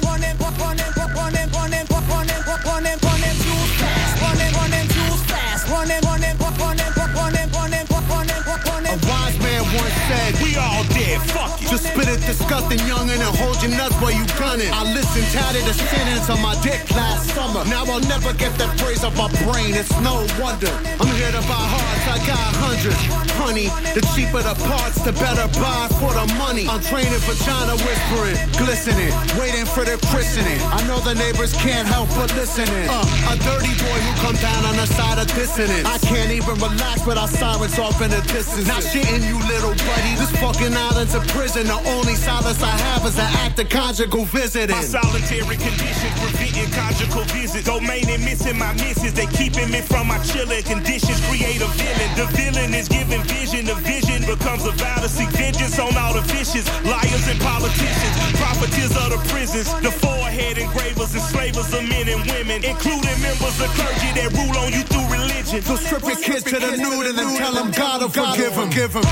fuck. 11.31 11.59
Just 11.59 11.85
spit 11.91 12.07
it 12.07 12.21
disgusting 12.25 12.79
youngin' 12.89 13.19
and 13.19 13.35
hold 13.37 13.61
your 13.61 13.71
nuts 13.71 13.95
while 14.01 14.11
you 14.11 14.25
gunning. 14.39 14.71
I 14.71 14.83
listened 14.93 15.27
tatted 15.31 15.65
the 15.65 15.73
sentence 15.73 16.29
on 16.29 16.41
my 16.41 16.55
dick 16.61 16.81
last 16.91 17.29
summer. 17.35 17.63
Now 17.65 17.85
I'll 17.85 18.05
never 18.07 18.33
get 18.33 18.55
that 18.57 18.79
phrase 18.79 19.03
off 19.03 19.15
my 19.17 19.29
brain. 19.45 19.75
It's 19.75 19.91
no 20.01 20.25
wonder. 20.41 20.71
I'm 20.99 21.11
here 21.19 21.31
to 21.31 21.43
buy 21.45 21.63
hearts. 21.73 22.05
I 22.07 22.17
got 22.25 22.59
dangerous. 22.79 23.01
Honey, 23.39 23.67
the 23.95 24.03
cheaper 24.15 24.41
the 24.43 24.55
parts, 24.67 24.99
the 25.03 25.11
better 25.13 25.47
buy 25.59 25.87
for 25.99 26.11
the 26.11 26.27
money. 26.35 26.67
I'm 26.67 26.81
training 26.81 27.19
vagina 27.27 27.75
whispering, 27.83 28.37
glistening, 28.55 29.11
waiting 29.39 29.65
for 29.65 29.83
the 29.83 29.95
christening. 30.11 30.59
I 30.71 30.83
know 30.87 30.99
the 30.99 31.15
neighbors 31.15 31.53
can't 31.59 31.87
help 31.87 32.09
but 32.15 32.31
listening. 32.35 32.87
Uh, 32.87 33.31
a 33.31 33.35
dirty 33.43 33.73
boy 33.79 33.97
who 34.03 34.11
come 34.23 34.37
down 34.39 34.65
on 34.65 34.75
the 34.75 34.87
side 34.87 35.19
of 35.19 35.27
dissonance. 35.35 35.85
I 35.87 35.97
can't 35.99 36.31
even 36.31 36.55
relax 36.59 37.05
without 37.05 37.29
sirens 37.29 37.79
off 37.79 38.01
in 38.01 38.11
the 38.11 38.21
distance. 38.27 38.67
Not 38.67 38.83
shitting 38.83 39.23
you, 39.27 39.37
little 39.47 39.75
buddy. 39.87 40.13
This 40.19 40.31
fucking 40.39 40.75
island's 41.09 41.31
a 41.31 41.33
prison. 41.33 41.67
The 41.67 41.79
only 41.89 42.15
solace 42.15 42.61
I 42.61 42.75
have 42.89 43.05
is 43.05 43.17
an 43.17 43.29
act 43.45 43.59
of 43.59 43.69
conjugal 43.69 44.25
visiting. 44.25 44.75
My 44.75 44.81
solitary 44.81 45.57
conditions 45.57 46.13
preventing 46.21 46.71
conjugal 46.71 47.23
visits. 47.33 47.65
Domain 47.65 48.09
and 48.09 48.23
missing 48.23 48.57
my 48.57 48.73
misses. 48.73 49.13
They 49.13 49.27
keeping 49.27 49.71
me 49.71 49.81
from 49.81 50.07
my 50.07 50.19
chilling 50.23 50.63
conditions. 50.63 51.19
Create 51.27 51.61
a 51.61 51.67
villain. 51.67 52.09
The 52.15 52.27
villain 52.37 52.73
is 52.73 52.87
giving 52.87 53.21
vision. 53.23 53.65
The 53.65 53.75
vision 53.75 54.25
becomes 54.25 54.65
a 54.65 54.71
vow 54.71 55.01
to 55.01 55.09
seek 55.09 55.29
vengeance 55.29 55.79
on 55.79 55.95
all 55.97 56.13
the 56.13 56.21
vicious 56.21 56.65
liars 56.85 57.27
and 57.27 57.39
politicians. 57.39 58.13
Profiteers 58.37 58.95
of 58.97 59.09
the 59.13 59.19
prisons. 59.29 59.67
The 59.81 59.91
forehead 59.91 60.57
engravers, 60.57 61.13
enslavers 61.15 61.73
of 61.73 61.83
men 61.89 62.07
and 62.09 62.23
women, 62.29 62.63
including 62.63 63.17
members 63.21 63.57
of 63.61 63.69
clergy 63.77 64.09
that 64.19 64.29
rule 64.33 64.57
on 64.61 64.71
you 64.73 64.83
through 64.83 65.07
religion. 65.09 65.61
So 65.61 65.75
strip 65.75 66.03
your 66.03 66.17
kids 66.17 66.43
to 66.43 66.59
the 66.59 66.77
nude 66.77 67.07
and 67.07 67.17
then 67.17 67.37
tell 67.37 67.53
them 67.53 67.71
God 67.71 68.01
will 68.01 68.09
forgive 68.09 68.55
them. 68.55 68.69
Give 68.69 68.93
them 68.93 69.05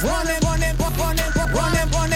fast. 0.00 0.04
Run 0.04 0.26
them, 0.26 0.40
run 0.46 0.60
them, 0.60 0.76
run 0.78 1.16
them, 1.16 1.88
run 1.92 2.10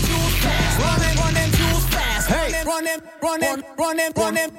too 0.00 0.24
fast. 0.42 0.78
Run 0.78 1.34
them, 1.34 1.50
too 1.50 1.80
fast. 1.90 2.28
Hey, 2.28 2.64
run 2.64 2.84
them, 2.84 4.12
run 4.16 4.34
them. 4.34 4.50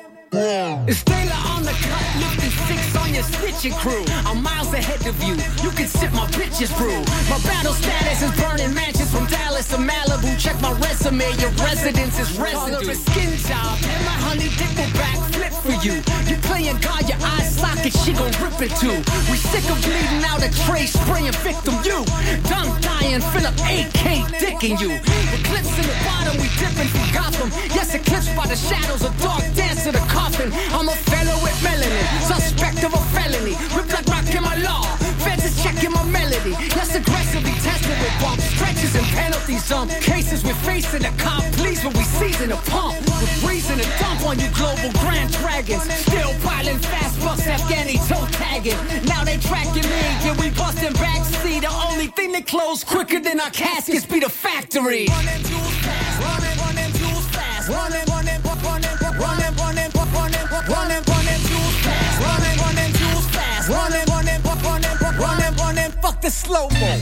It's 0.87 1.03
Taylor 1.03 1.39
on 1.47 1.63
the 1.63 1.71
cut, 1.71 2.05
looking 2.19 2.51
six 2.67 2.92
your 3.13 3.23
stitching 3.23 3.73
crew. 3.73 4.03
I'm 4.25 4.41
miles 4.41 4.73
ahead 4.73 5.05
of 5.05 5.15
you. 5.23 5.37
You 5.61 5.69
can 5.71 5.87
sip 5.87 6.11
my 6.13 6.25
bitches 6.33 6.73
brew. 6.77 6.97
My 7.29 7.37
battle 7.45 7.73
status 7.73 8.23
is 8.25 8.33
burning 8.41 8.73
mansions 8.73 9.11
from 9.13 9.27
Dallas 9.27 9.69
to 9.69 9.77
Malibu. 9.77 10.33
Check 10.39 10.59
my 10.61 10.73
resume, 10.81 11.29
your 11.37 11.53
residence 11.61 12.19
is 12.19 12.33
residue. 12.39 12.89
a 12.89 12.95
skin 12.95 13.31
job, 13.37 13.77
and 13.85 14.01
my 14.05 14.17
honey 14.25 14.49
dick 14.57 14.73
will 14.73 14.93
backflip 14.97 15.53
for 15.61 15.77
you. 15.85 16.01
You 16.25 16.35
playing 16.41 16.77
God, 16.81 17.07
your 17.07 17.21
eye 17.21 17.45
socket, 17.45 17.93
she 17.93 18.13
gon' 18.13 18.33
rip 18.41 18.57
it 18.65 18.73
too. 18.81 18.97
We 19.29 19.37
sick 19.37 19.65
of 19.69 19.77
bleeding 19.85 20.25
out 20.25 20.41
a 20.41 20.49
tray, 20.65 20.85
spraying 20.89 21.37
victim 21.45 21.77
you. 21.85 22.01
Done 22.49 22.73
dying, 22.81 23.21
Philip 23.29 23.53
AK 23.61 24.25
dicking 24.41 24.81
you. 24.81 24.97
Eclipse 25.37 25.73
in 25.77 25.85
the 25.85 25.97
bottom, 26.01 26.33
we 26.41 26.49
dipping 26.57 26.89
from 26.89 27.05
Gotham. 27.13 27.49
Yes, 27.77 27.93
eclipsed 27.93 28.35
by 28.35 28.47
the 28.47 28.57
shadows, 28.57 29.05
a 29.05 29.11
dark 29.21 29.45
dance 29.53 29.83
to 29.85 29.91
the 29.91 30.03
coffin. 30.09 30.49
I'm 30.73 30.89
a 30.89 30.97
fellow 31.13 31.37
with 31.45 31.55
melanin, 31.61 32.05
suspect 32.25 32.83
of 32.83 32.93
a 32.93 33.02
felony. 33.11 33.55
With 33.75 33.87
black 33.89 34.05
rock 34.07 34.27
in 34.33 34.43
my 34.43 34.57
law, 34.57 34.83
feds 35.23 35.45
is 35.45 35.55
checking 35.63 35.91
my 35.91 36.03
melody. 36.03 36.51
Yes, 36.51 36.95
aggressively 36.95 37.55
tested 37.63 37.97
with 37.99 38.15
bump 38.21 38.39
stretches 38.41 38.95
and 38.95 39.05
penalties. 39.07 39.63
Some 39.63 39.89
cases 39.89 40.43
we're 40.43 40.53
facing 40.67 41.03
the 41.03 41.13
cop, 41.17 41.43
please, 41.59 41.83
when 41.83 41.93
we 41.93 42.03
season 42.03 42.51
a 42.51 42.57
pump. 42.71 42.99
With 42.99 43.43
reason 43.43 43.77
to 43.77 43.87
dump 43.99 44.25
on 44.27 44.39
you 44.39 44.49
global 44.55 44.91
grand 44.99 45.31
dragons. 45.33 45.83
Still 46.05 46.33
piling 46.43 46.79
fast 46.79 47.19
bucks, 47.21 47.45
Afghani 47.47 47.97
toe 48.07 48.27
tagging. 48.31 48.79
Now 49.05 49.23
they 49.23 49.37
tracking 49.37 49.87
me, 49.87 50.03
yeah, 50.23 50.35
we 50.39 50.49
busting 50.51 50.93
backseat. 50.93 51.61
The 51.61 51.73
only 51.89 52.07
thing 52.07 52.31
that 52.33 52.47
close 52.47 52.83
quicker 52.83 53.19
than 53.19 53.39
our 53.39 53.51
caskets 53.51 54.05
be 54.05 54.19
the 54.19 54.29
factory. 54.29 55.07
Run 55.07 55.25
them 55.25 55.43
tools 55.43 55.75
fast, 55.85 56.19
run 56.19 56.41
them, 56.41 56.57
run 56.59 56.75
them 56.75 56.91
tools 56.91 57.27
fast, 57.27 57.69
run 57.69 57.91
them, 57.91 58.22
run 63.67 63.91
them, 63.91 64.05
run 64.07 64.25
them, 64.25 64.41
run 64.43 64.81
them, 64.81 64.97
run 65.19 65.37
them, 65.37 65.55
run 65.55 65.75
them. 65.75 65.91
Fuck 66.01 66.21
the 66.21 66.29
slow 66.29 66.69
mo. 66.79 66.99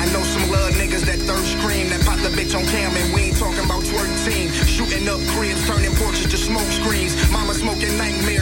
I 0.00 0.06
know 0.12 0.22
some 0.24 0.50
love 0.50 0.72
niggas 0.80 1.04
that 1.04 1.20
thirst 1.28 1.58
cream 1.60 1.90
that 1.90 2.00
pop 2.06 2.18
the 2.20 2.30
bitch 2.32 2.56
on 2.56 2.64
cam 2.72 2.96
and 2.96 3.12
we 3.14 3.28
ain't 3.28 3.36
talking 3.36 3.64
about 3.64 3.82
twerk 3.84 4.08
team. 4.24 4.48
Shooting 4.64 5.08
up 5.08 5.20
cribs, 5.36 5.66
turning 5.68 5.94
porches 5.96 6.30
to 6.30 6.38
smoke 6.38 6.70
screens. 6.72 7.12
Mama 7.30 7.52
smoking 7.52 7.96
nightmares, 7.98 8.39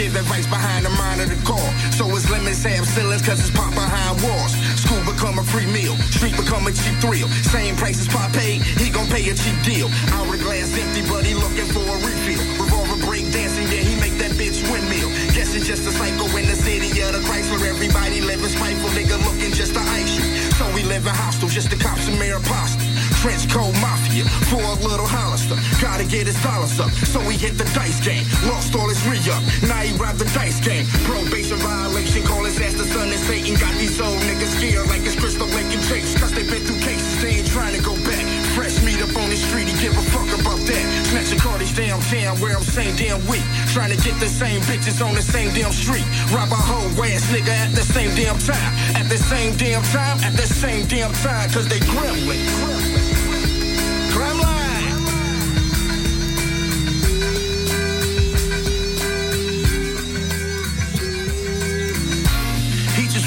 Give 0.00 0.16
advice 0.16 0.48
behind 0.48 0.86
the 0.86 0.92
mind 0.96 1.20
of 1.20 1.28
the 1.28 1.36
car. 1.44 1.60
So 1.92 2.08
it's 2.16 2.24
lemons 2.32 2.64
have 2.64 2.88
ceilings 2.88 3.20
cause 3.20 3.36
it's 3.36 3.52
pop 3.52 3.68
behind 3.76 4.16
walls. 4.24 4.56
School 4.80 4.96
become 5.04 5.36
a 5.36 5.44
free 5.44 5.68
meal, 5.68 5.92
street 6.08 6.32
become 6.40 6.64
a 6.64 6.72
cheap 6.72 6.96
thrill. 7.04 7.28
Same 7.52 7.76
price 7.76 8.00
as 8.00 8.08
pop 8.08 8.32
paid, 8.32 8.64
he 8.80 8.88
gon' 8.88 9.04
pay 9.12 9.28
a 9.28 9.34
cheap 9.36 9.60
deal. 9.60 9.92
Hourglass 10.16 10.72
empty, 10.72 11.04
but 11.04 11.28
he 11.28 11.36
looking 11.36 11.68
for 11.76 11.84
a 11.84 11.96
refill. 12.00 12.40
Revolver 12.56 12.96
break 13.04 13.28
dancing, 13.28 13.68
yeah, 13.68 13.84
he 13.84 13.92
make 14.00 14.16
that 14.16 14.32
bitch 14.40 14.64
windmill. 14.72 15.12
Guess 15.36 15.52
it's 15.52 15.68
just 15.68 15.84
a 15.84 15.92
cycle 15.92 16.32
in 16.32 16.48
the 16.48 16.56
city 16.56 16.88
of 17.04 17.12
the 17.12 17.20
Chrysler. 17.28 17.60
Everybody 17.60 18.22
living 18.24 18.48
spiteful, 18.48 18.88
nigga 18.96 19.20
looking 19.20 19.52
just 19.52 19.76
to 19.76 19.84
ice 20.00 20.16
you. 20.16 20.24
So 20.56 20.64
we 20.72 20.80
live 20.82 21.04
in 21.04 21.12
hostel, 21.12 21.50
just 21.50 21.68
to 21.72 21.76
cops 21.76 22.08
some 22.08 22.16
air 22.22 22.40
pasta. 22.40 22.89
Trench 23.20 23.52
coat 23.52 23.76
mafia 23.84 24.24
for 24.48 24.64
a 24.64 24.76
little 24.80 25.04
Hollister. 25.04 25.52
Gotta 25.76 26.08
get 26.08 26.24
his 26.24 26.40
dollars 26.40 26.80
up, 26.80 26.88
so 27.04 27.20
he 27.28 27.36
hit 27.36 27.60
the 27.60 27.68
dice 27.76 28.00
game. 28.00 28.24
Lost 28.48 28.72
all 28.72 28.88
his 28.88 28.96
re-up, 29.04 29.44
now 29.68 29.84
he 29.84 29.92
robbed 30.00 30.24
the 30.24 30.30
dice 30.32 30.56
game. 30.64 30.88
Probation 31.04 31.60
violation, 31.60 32.24
call 32.24 32.48
his 32.48 32.56
ass 32.64 32.80
the 32.80 32.88
son 32.88 33.12
of 33.12 33.20
Satan. 33.28 33.60
Got 33.60 33.76
these 33.76 34.00
old 34.00 34.16
niggas 34.24 34.56
scared 34.56 34.88
like 34.88 35.04
it's 35.04 35.20
Crystal 35.20 35.44
Lake 35.52 35.68
and 35.68 35.84
Chase. 35.84 36.16
Cause 36.16 36.32
they 36.32 36.48
been 36.48 36.64
through 36.64 36.80
cases, 36.80 37.20
they 37.20 37.44
ain't 37.44 37.48
trying 37.52 37.76
to 37.76 37.82
go 37.84 37.92
back. 38.08 38.24
Fresh 38.56 38.80
meat 38.88 39.04
up 39.04 39.12
on 39.12 39.28
the 39.28 39.36
street, 39.36 39.68
he 39.68 39.76
give 39.76 39.92
a 39.92 40.04
fuck 40.16 40.32
about 40.40 40.64
that. 40.64 40.84
Snatching 41.12 41.44
Cardi's 41.44 41.76
downtown 41.76 42.40
where 42.40 42.56
I'm 42.56 42.64
same 42.64 42.96
damn 42.96 43.20
week. 43.28 43.44
Trying 43.76 43.92
to 43.92 44.00
get 44.00 44.16
the 44.16 44.32
same 44.32 44.64
bitches 44.64 45.04
on 45.04 45.12
the 45.12 45.20
same 45.20 45.52
damn 45.52 45.76
street. 45.76 46.08
Rob 46.32 46.48
a 46.48 46.56
whole 46.56 46.88
ass 47.04 47.28
nigga 47.28 47.52
at 47.52 47.76
the 47.76 47.84
same 47.84 48.16
damn 48.16 48.40
time. 48.40 48.72
At 48.96 49.12
the 49.12 49.20
same 49.20 49.60
damn 49.60 49.84
time, 49.92 50.24
at 50.24 50.32
the 50.40 50.48
same 50.48 50.88
damn 50.88 51.12
time. 51.20 51.52
Cause 51.52 51.68
they 51.68 51.84
gremlin. 51.84 52.40
Gremlin. 52.64 52.99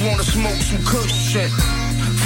Wanna 0.05 0.23
smoke 0.23 0.59
some 0.59 0.83
kush 0.83 1.11
shit. 1.11 1.49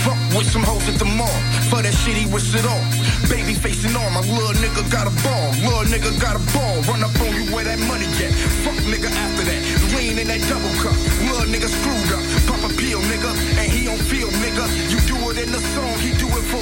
Fuck 0.03 0.17
with 0.35 0.49
some 0.49 0.63
hoes 0.63 0.87
at 0.89 0.97
the 0.97 1.05
mall. 1.05 1.39
For 1.69 1.81
that 1.81 1.93
shit, 1.93 2.15
he 2.15 2.25
wish 2.31 2.53
it 2.55 2.65
all. 2.65 2.83
Baby 3.29 3.53
facing 3.53 3.95
on, 3.95 4.13
my 4.13 4.21
little 4.21 4.55
nigga 4.63 4.83
got 4.89 5.05
a 5.05 5.13
ball. 5.21 5.49
Little 5.61 5.87
nigga 5.93 6.11
got 6.19 6.35
a 6.35 6.43
ball. 6.53 6.75
Run 6.89 7.03
up 7.03 7.13
on 7.21 7.29
you 7.35 7.45
where 7.53 7.65
that 7.65 7.79
money 7.91 8.07
at. 8.25 8.33
Fuck 8.63 8.77
nigga 8.87 9.09
after 9.11 9.43
that. 9.49 9.61
Lean 9.95 10.17
in 10.17 10.27
that 10.27 10.41
double 10.49 10.73
cup. 10.81 10.95
Little 11.27 11.49
nigga 11.51 11.69
screwed 11.69 12.11
up. 12.15 12.23
Pop 12.47 12.61
a 12.65 12.73
pill, 12.73 13.01
nigga. 13.11 13.31
And 13.61 13.67
he 13.71 13.85
don't 13.85 14.01
feel, 14.01 14.29
nigga. 14.41 14.46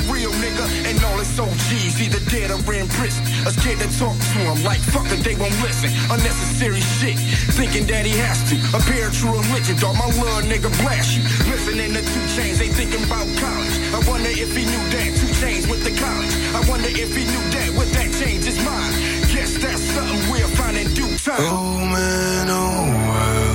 Real, 0.09 0.31
nigga. 0.41 0.65
And 0.89 0.97
all 1.03 1.17
his 1.17 1.39
OGs 1.39 2.01
either 2.01 2.21
dead 2.29 2.51
or 2.51 2.59
in 2.73 2.87
prison. 2.89 3.23
A 3.47 3.51
scared 3.51 3.79
to 3.79 3.89
talk 3.97 4.17
to 4.17 4.39
him 4.45 4.63
like 4.63 4.79
fuck 4.79 5.09
it, 5.11 5.23
they 5.23 5.35
won't 5.35 5.55
listen. 5.61 5.89
Unnecessary 6.11 6.81
shit. 6.81 7.17
Thinking 7.57 7.85
that 7.87 8.05
he 8.05 8.13
has 8.21 8.41
to. 8.49 8.55
Appear 8.77 9.09
true 9.09 9.33
religion, 9.33 9.77
dog. 9.77 9.95
My 9.97 10.07
little 10.17 10.45
nigga 10.45 10.69
blast 10.81 11.17
you. 11.17 11.23
Listening 11.49 11.93
to 11.93 12.01
2 12.01 12.07
Chainz, 12.35 12.57
they 12.57 12.69
thinking 12.69 13.03
about 13.03 13.27
college. 13.37 13.75
I 13.93 13.99
wonder 14.09 14.29
if 14.29 14.51
he 14.55 14.63
knew 14.65 14.83
that 14.93 15.09
2 15.15 15.27
Chainz 15.41 15.69
with 15.69 15.83
the 15.83 15.93
college. 15.97 16.33
I 16.53 16.61
wonder 16.69 16.89
if 16.89 17.11
he 17.15 17.23
knew 17.25 17.45
that 17.55 17.69
with 17.77 17.91
that 17.93 18.09
change 18.21 18.45
his 18.45 18.59
mind. 18.63 18.93
Guess 19.33 19.57
that's 19.57 19.81
something 19.81 20.31
we'll 20.31 20.47
find 20.55 20.77
in 20.77 20.93
due 20.93 21.17
time. 21.17 21.35
Oh 21.39 21.79
man, 21.85 22.47
oh 22.49 22.87
well, 22.87 23.54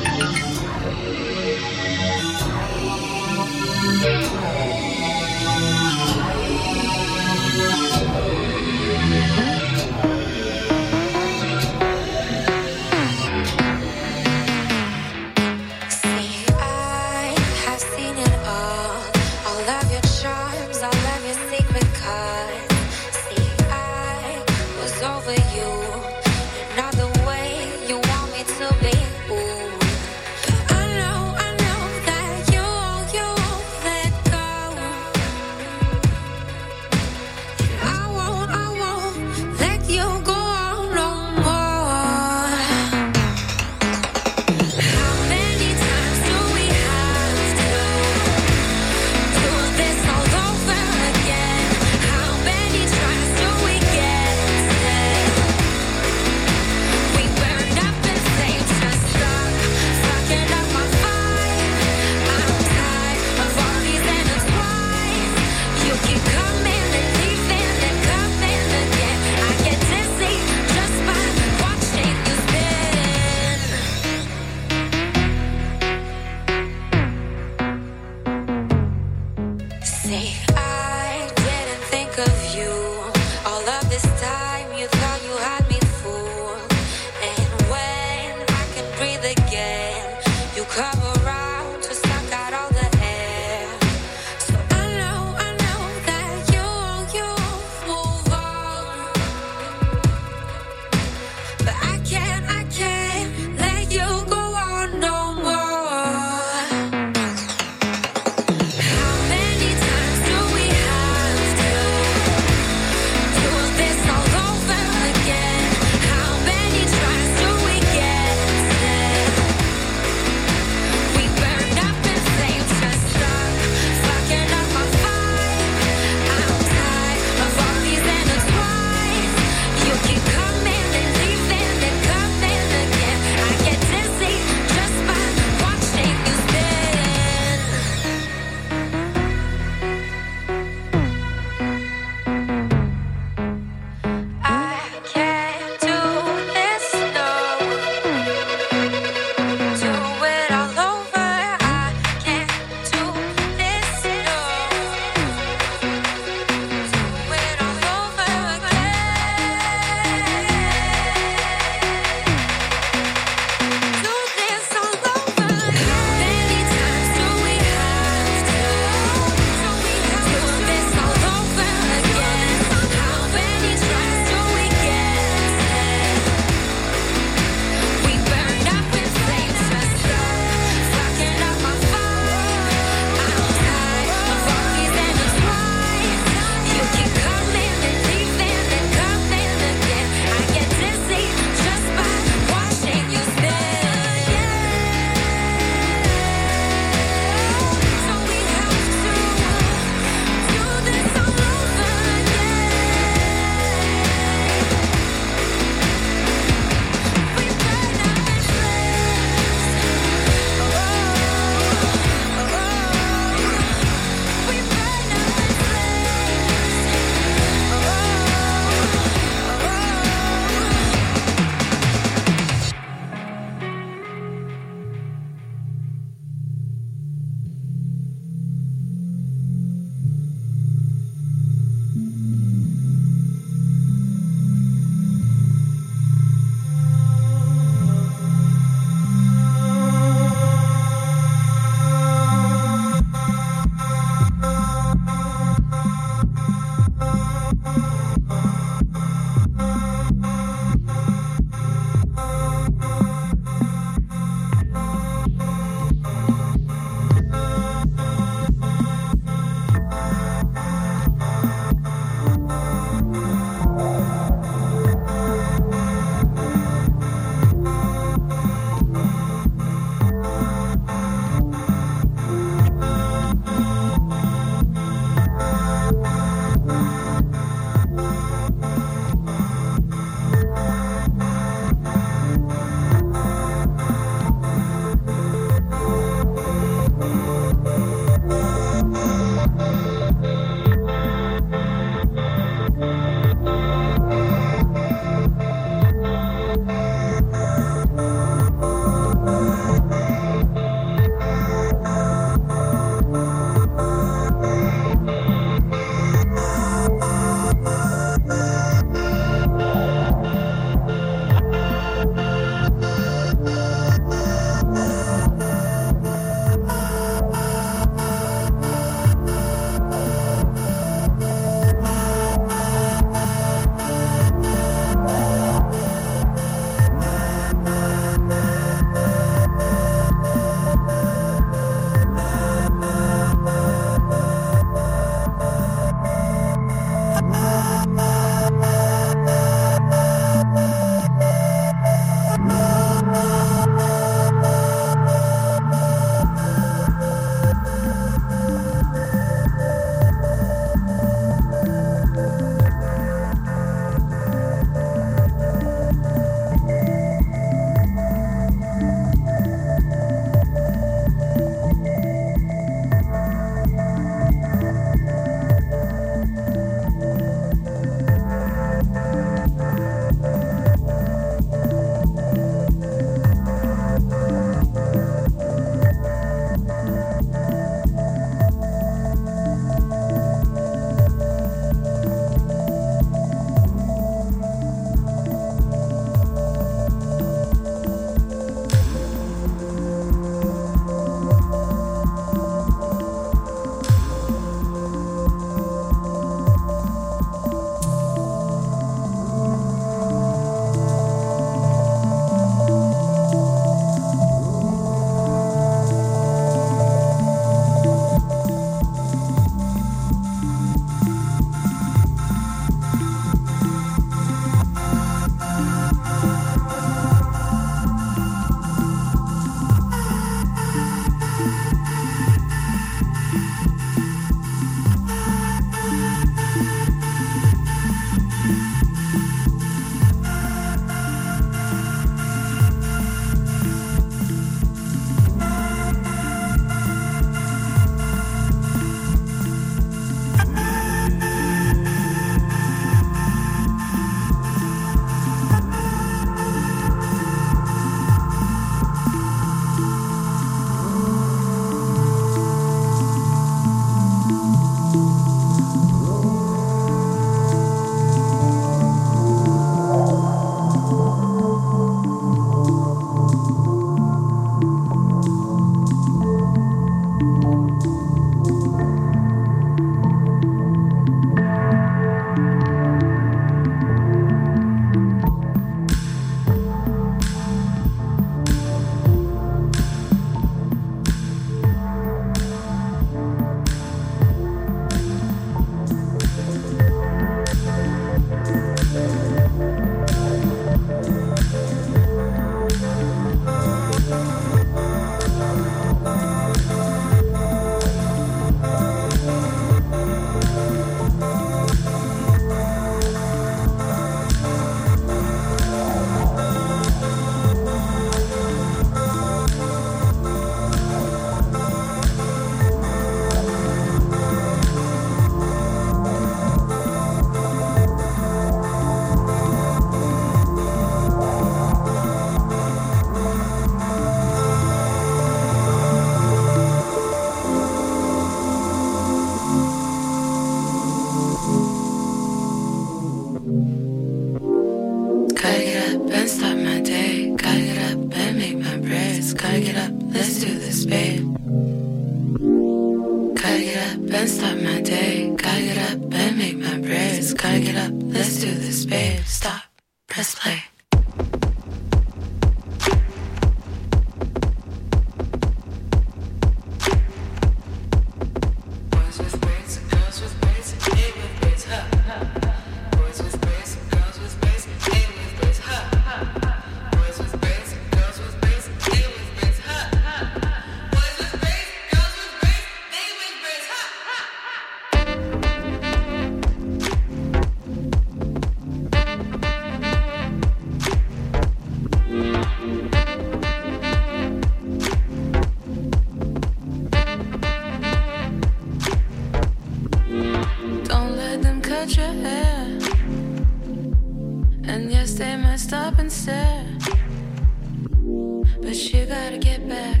But 598.60 598.76
you 598.92 599.06
gotta 599.06 599.38
get 599.38 599.68
back, 599.68 600.00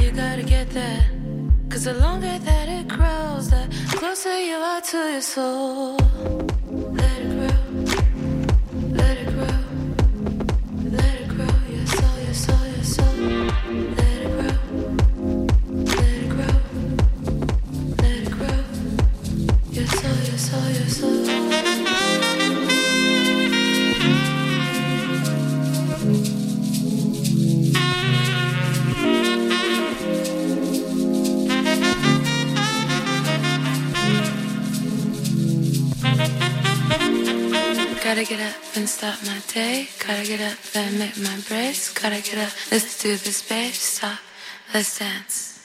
you 0.00 0.10
gotta 0.10 0.42
get 0.42 0.70
that. 0.70 1.04
Cause 1.68 1.84
the 1.84 1.94
longer 1.94 2.38
that 2.38 2.68
it 2.68 2.86
grows, 2.88 3.50
the 3.50 3.66
closer 3.96 4.38
you 4.38 4.56
are 4.56 4.80
to 4.80 4.98
your 5.12 5.20
soul. 5.20 5.96
Let 7.00 7.20
it 7.20 7.33
Gotta 38.04 38.24
get 38.24 38.38
up 38.38 38.54
and 38.76 38.86
start 38.86 39.16
my 39.24 39.40
day. 39.48 39.88
Gotta 39.98 40.26
get 40.26 40.38
up 40.38 40.58
and 40.74 40.98
make 40.98 41.16
my 41.16 41.40
brace. 41.48 41.90
Gotta 41.90 42.20
get 42.20 42.36
up. 42.36 42.52
Let's 42.70 43.02
do 43.02 43.16
this, 43.16 43.48
babe. 43.48 43.72
Stop. 43.72 44.18
Let's 44.74 44.98
dance. 44.98 45.58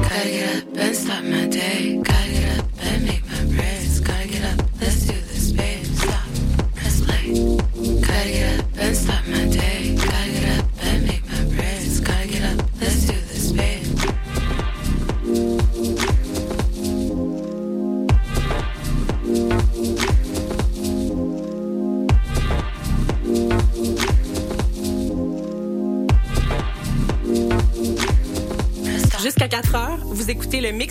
Gotta 0.00 0.30
get 0.30 0.62
up 0.62 0.76
and 0.76 0.96
start 0.96 1.24
my 1.24 1.46
day. 1.48 2.13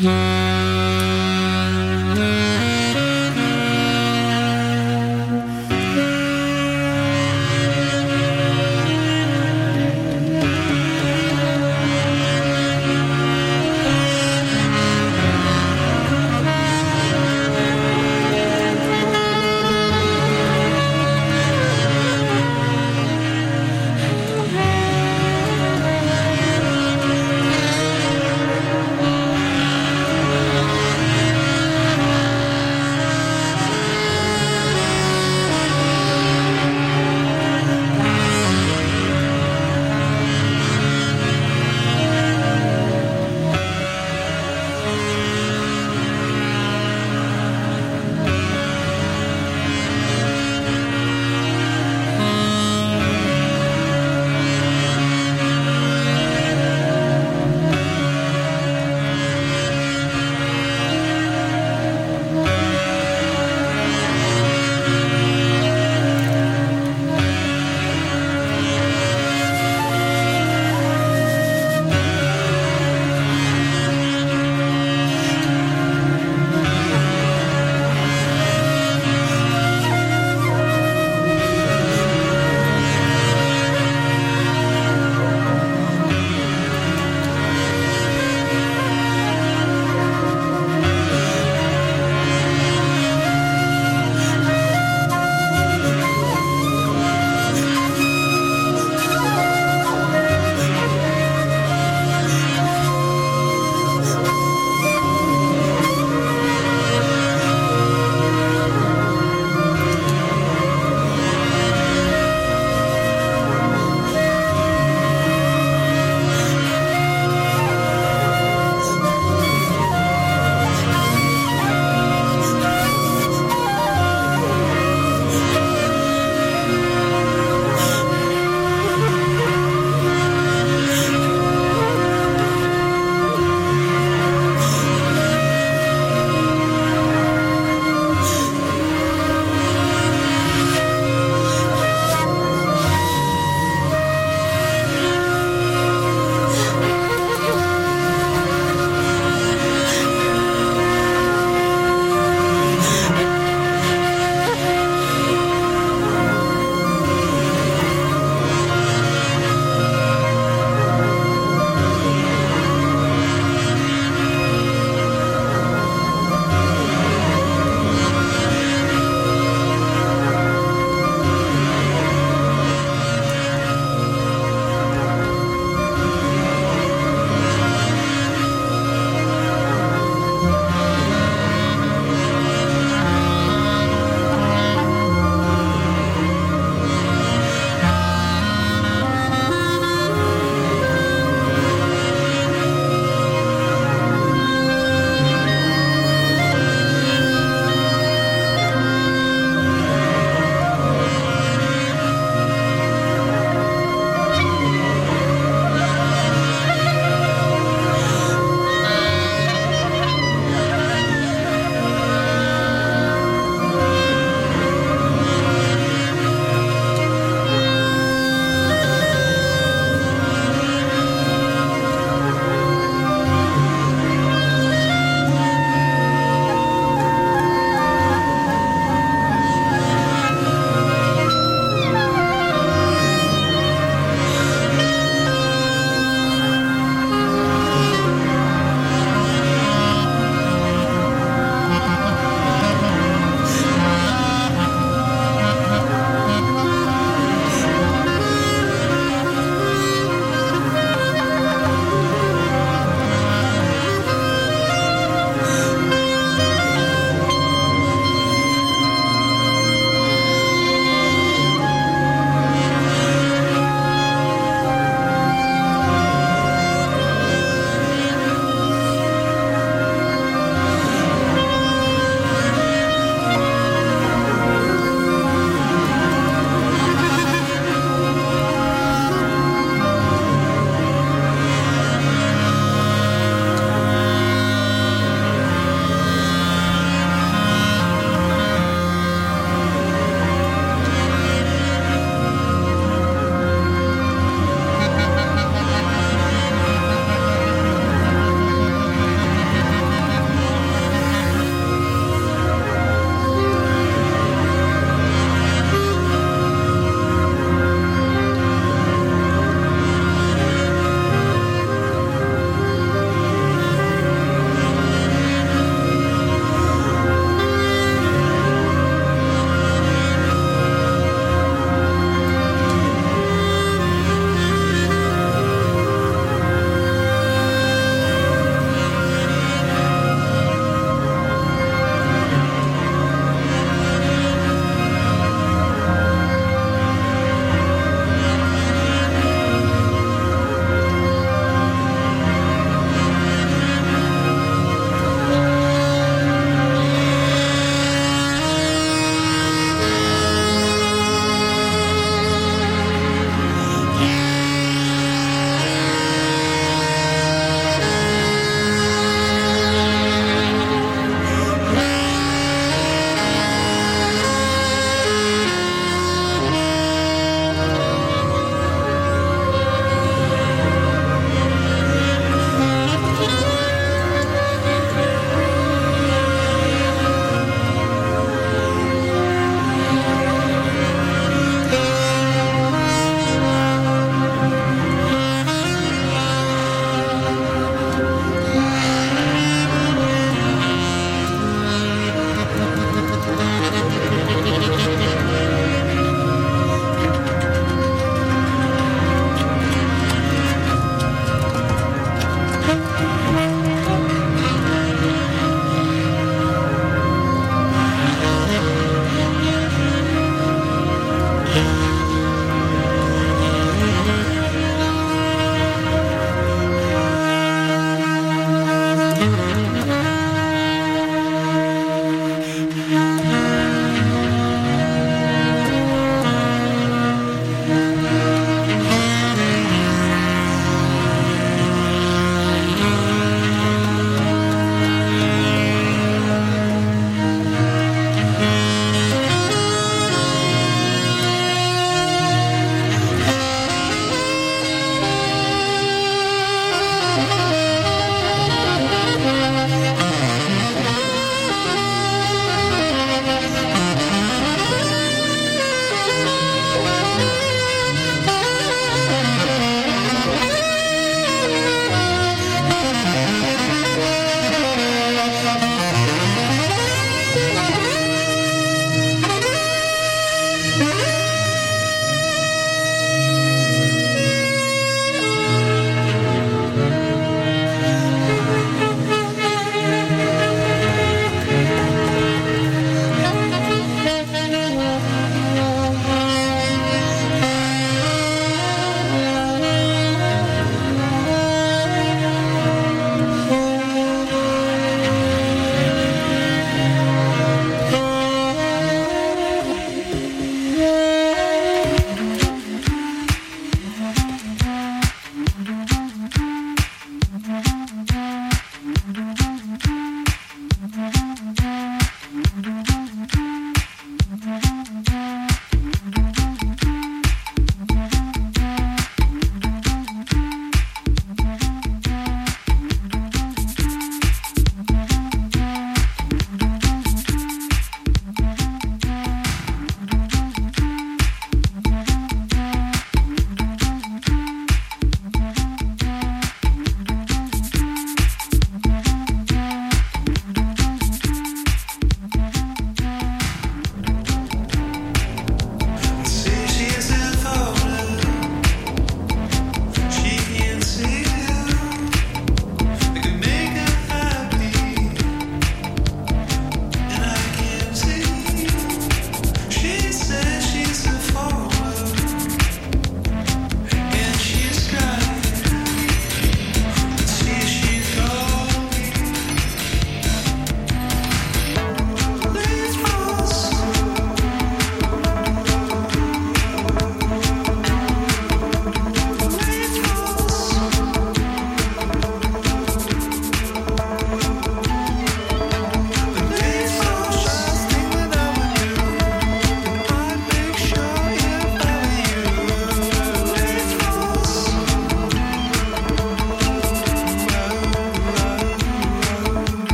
Mm-hmm. 0.00 0.77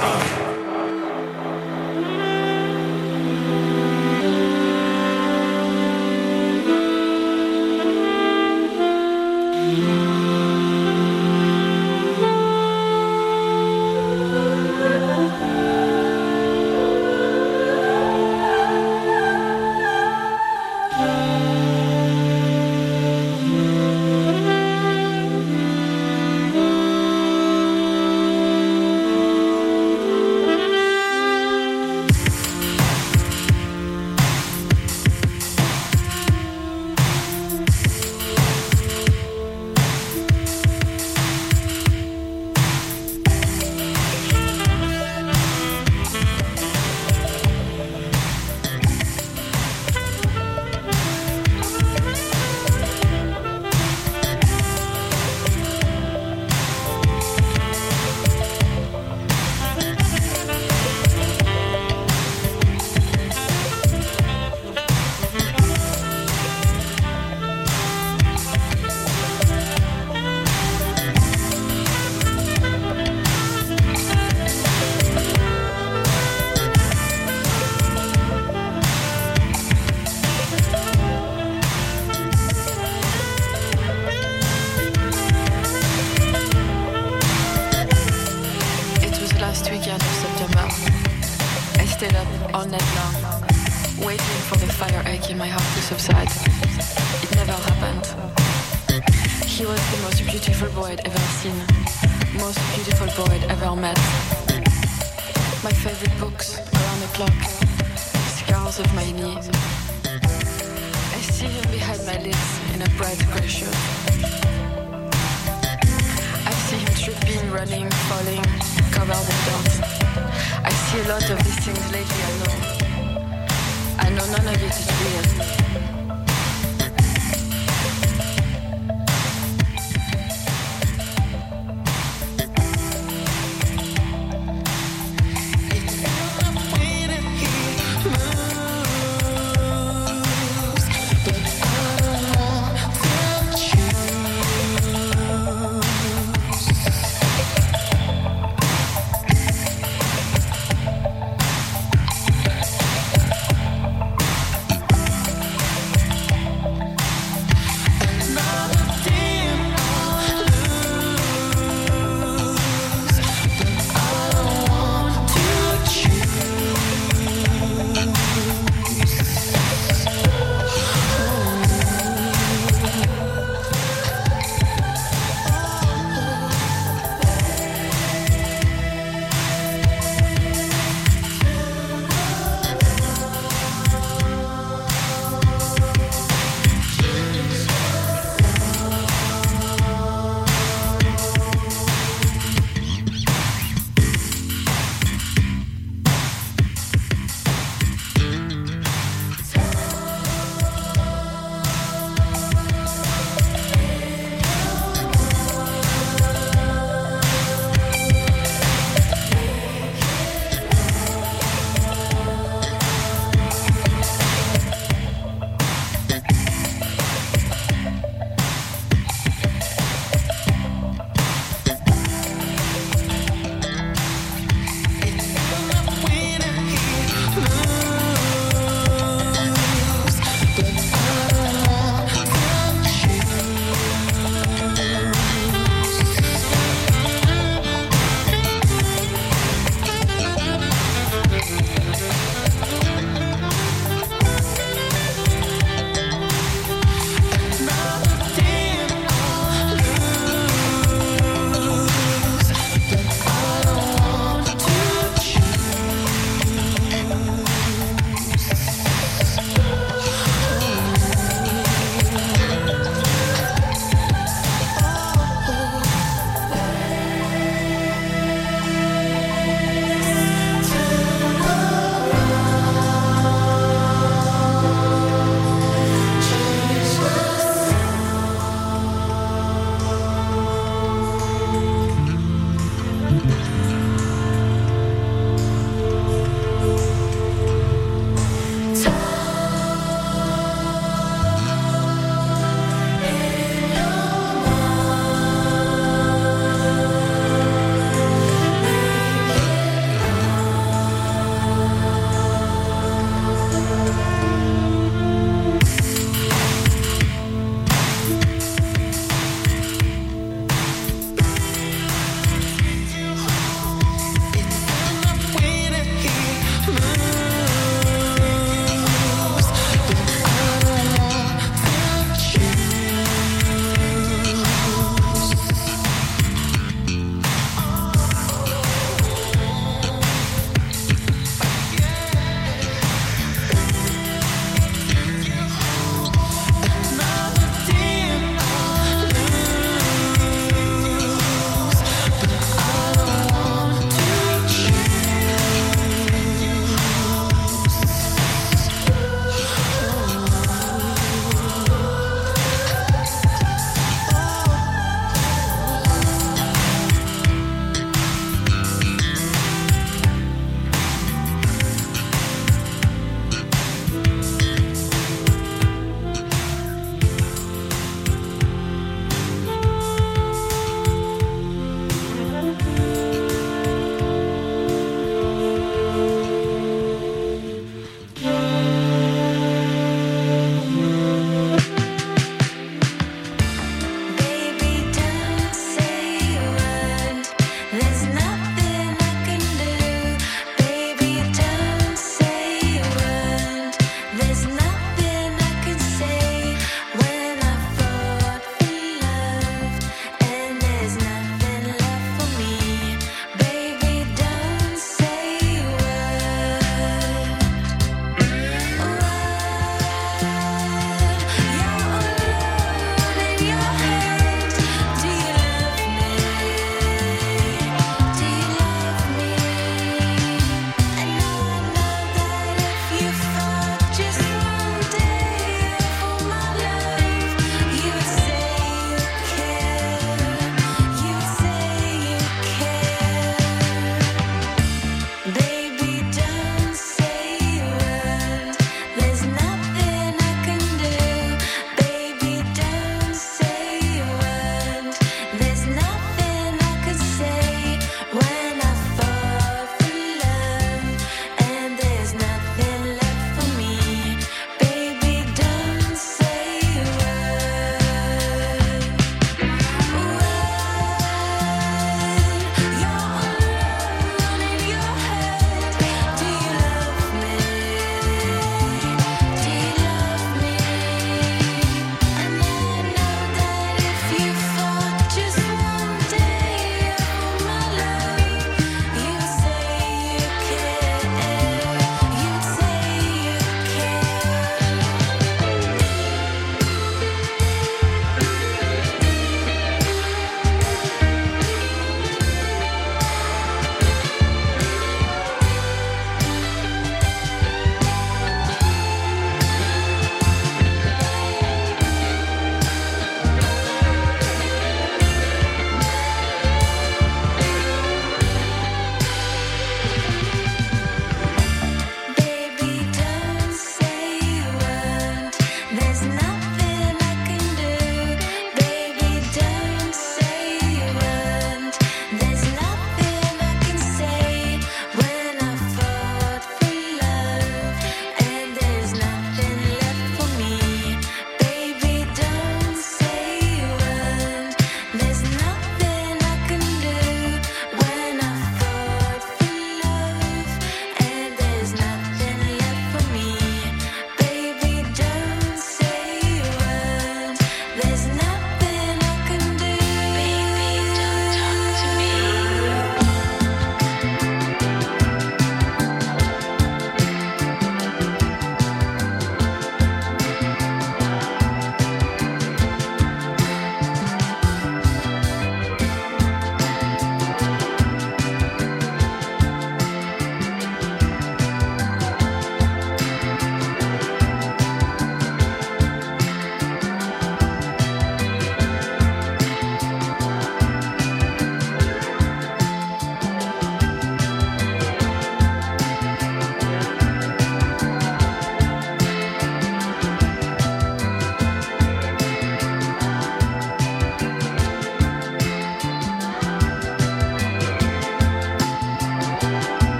Thank 0.00 0.37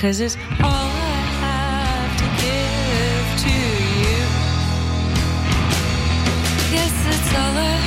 Cause 0.00 0.20
it's 0.20 0.34
all 0.62 0.64
I 0.64 1.20
have 1.44 2.16
to 2.20 2.24
give 2.40 3.26
to 3.44 3.52
you. 4.00 4.20
Yes, 6.72 6.94
it's 7.06 7.34
all 7.34 7.54
I 7.58 7.79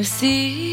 See 0.00 0.67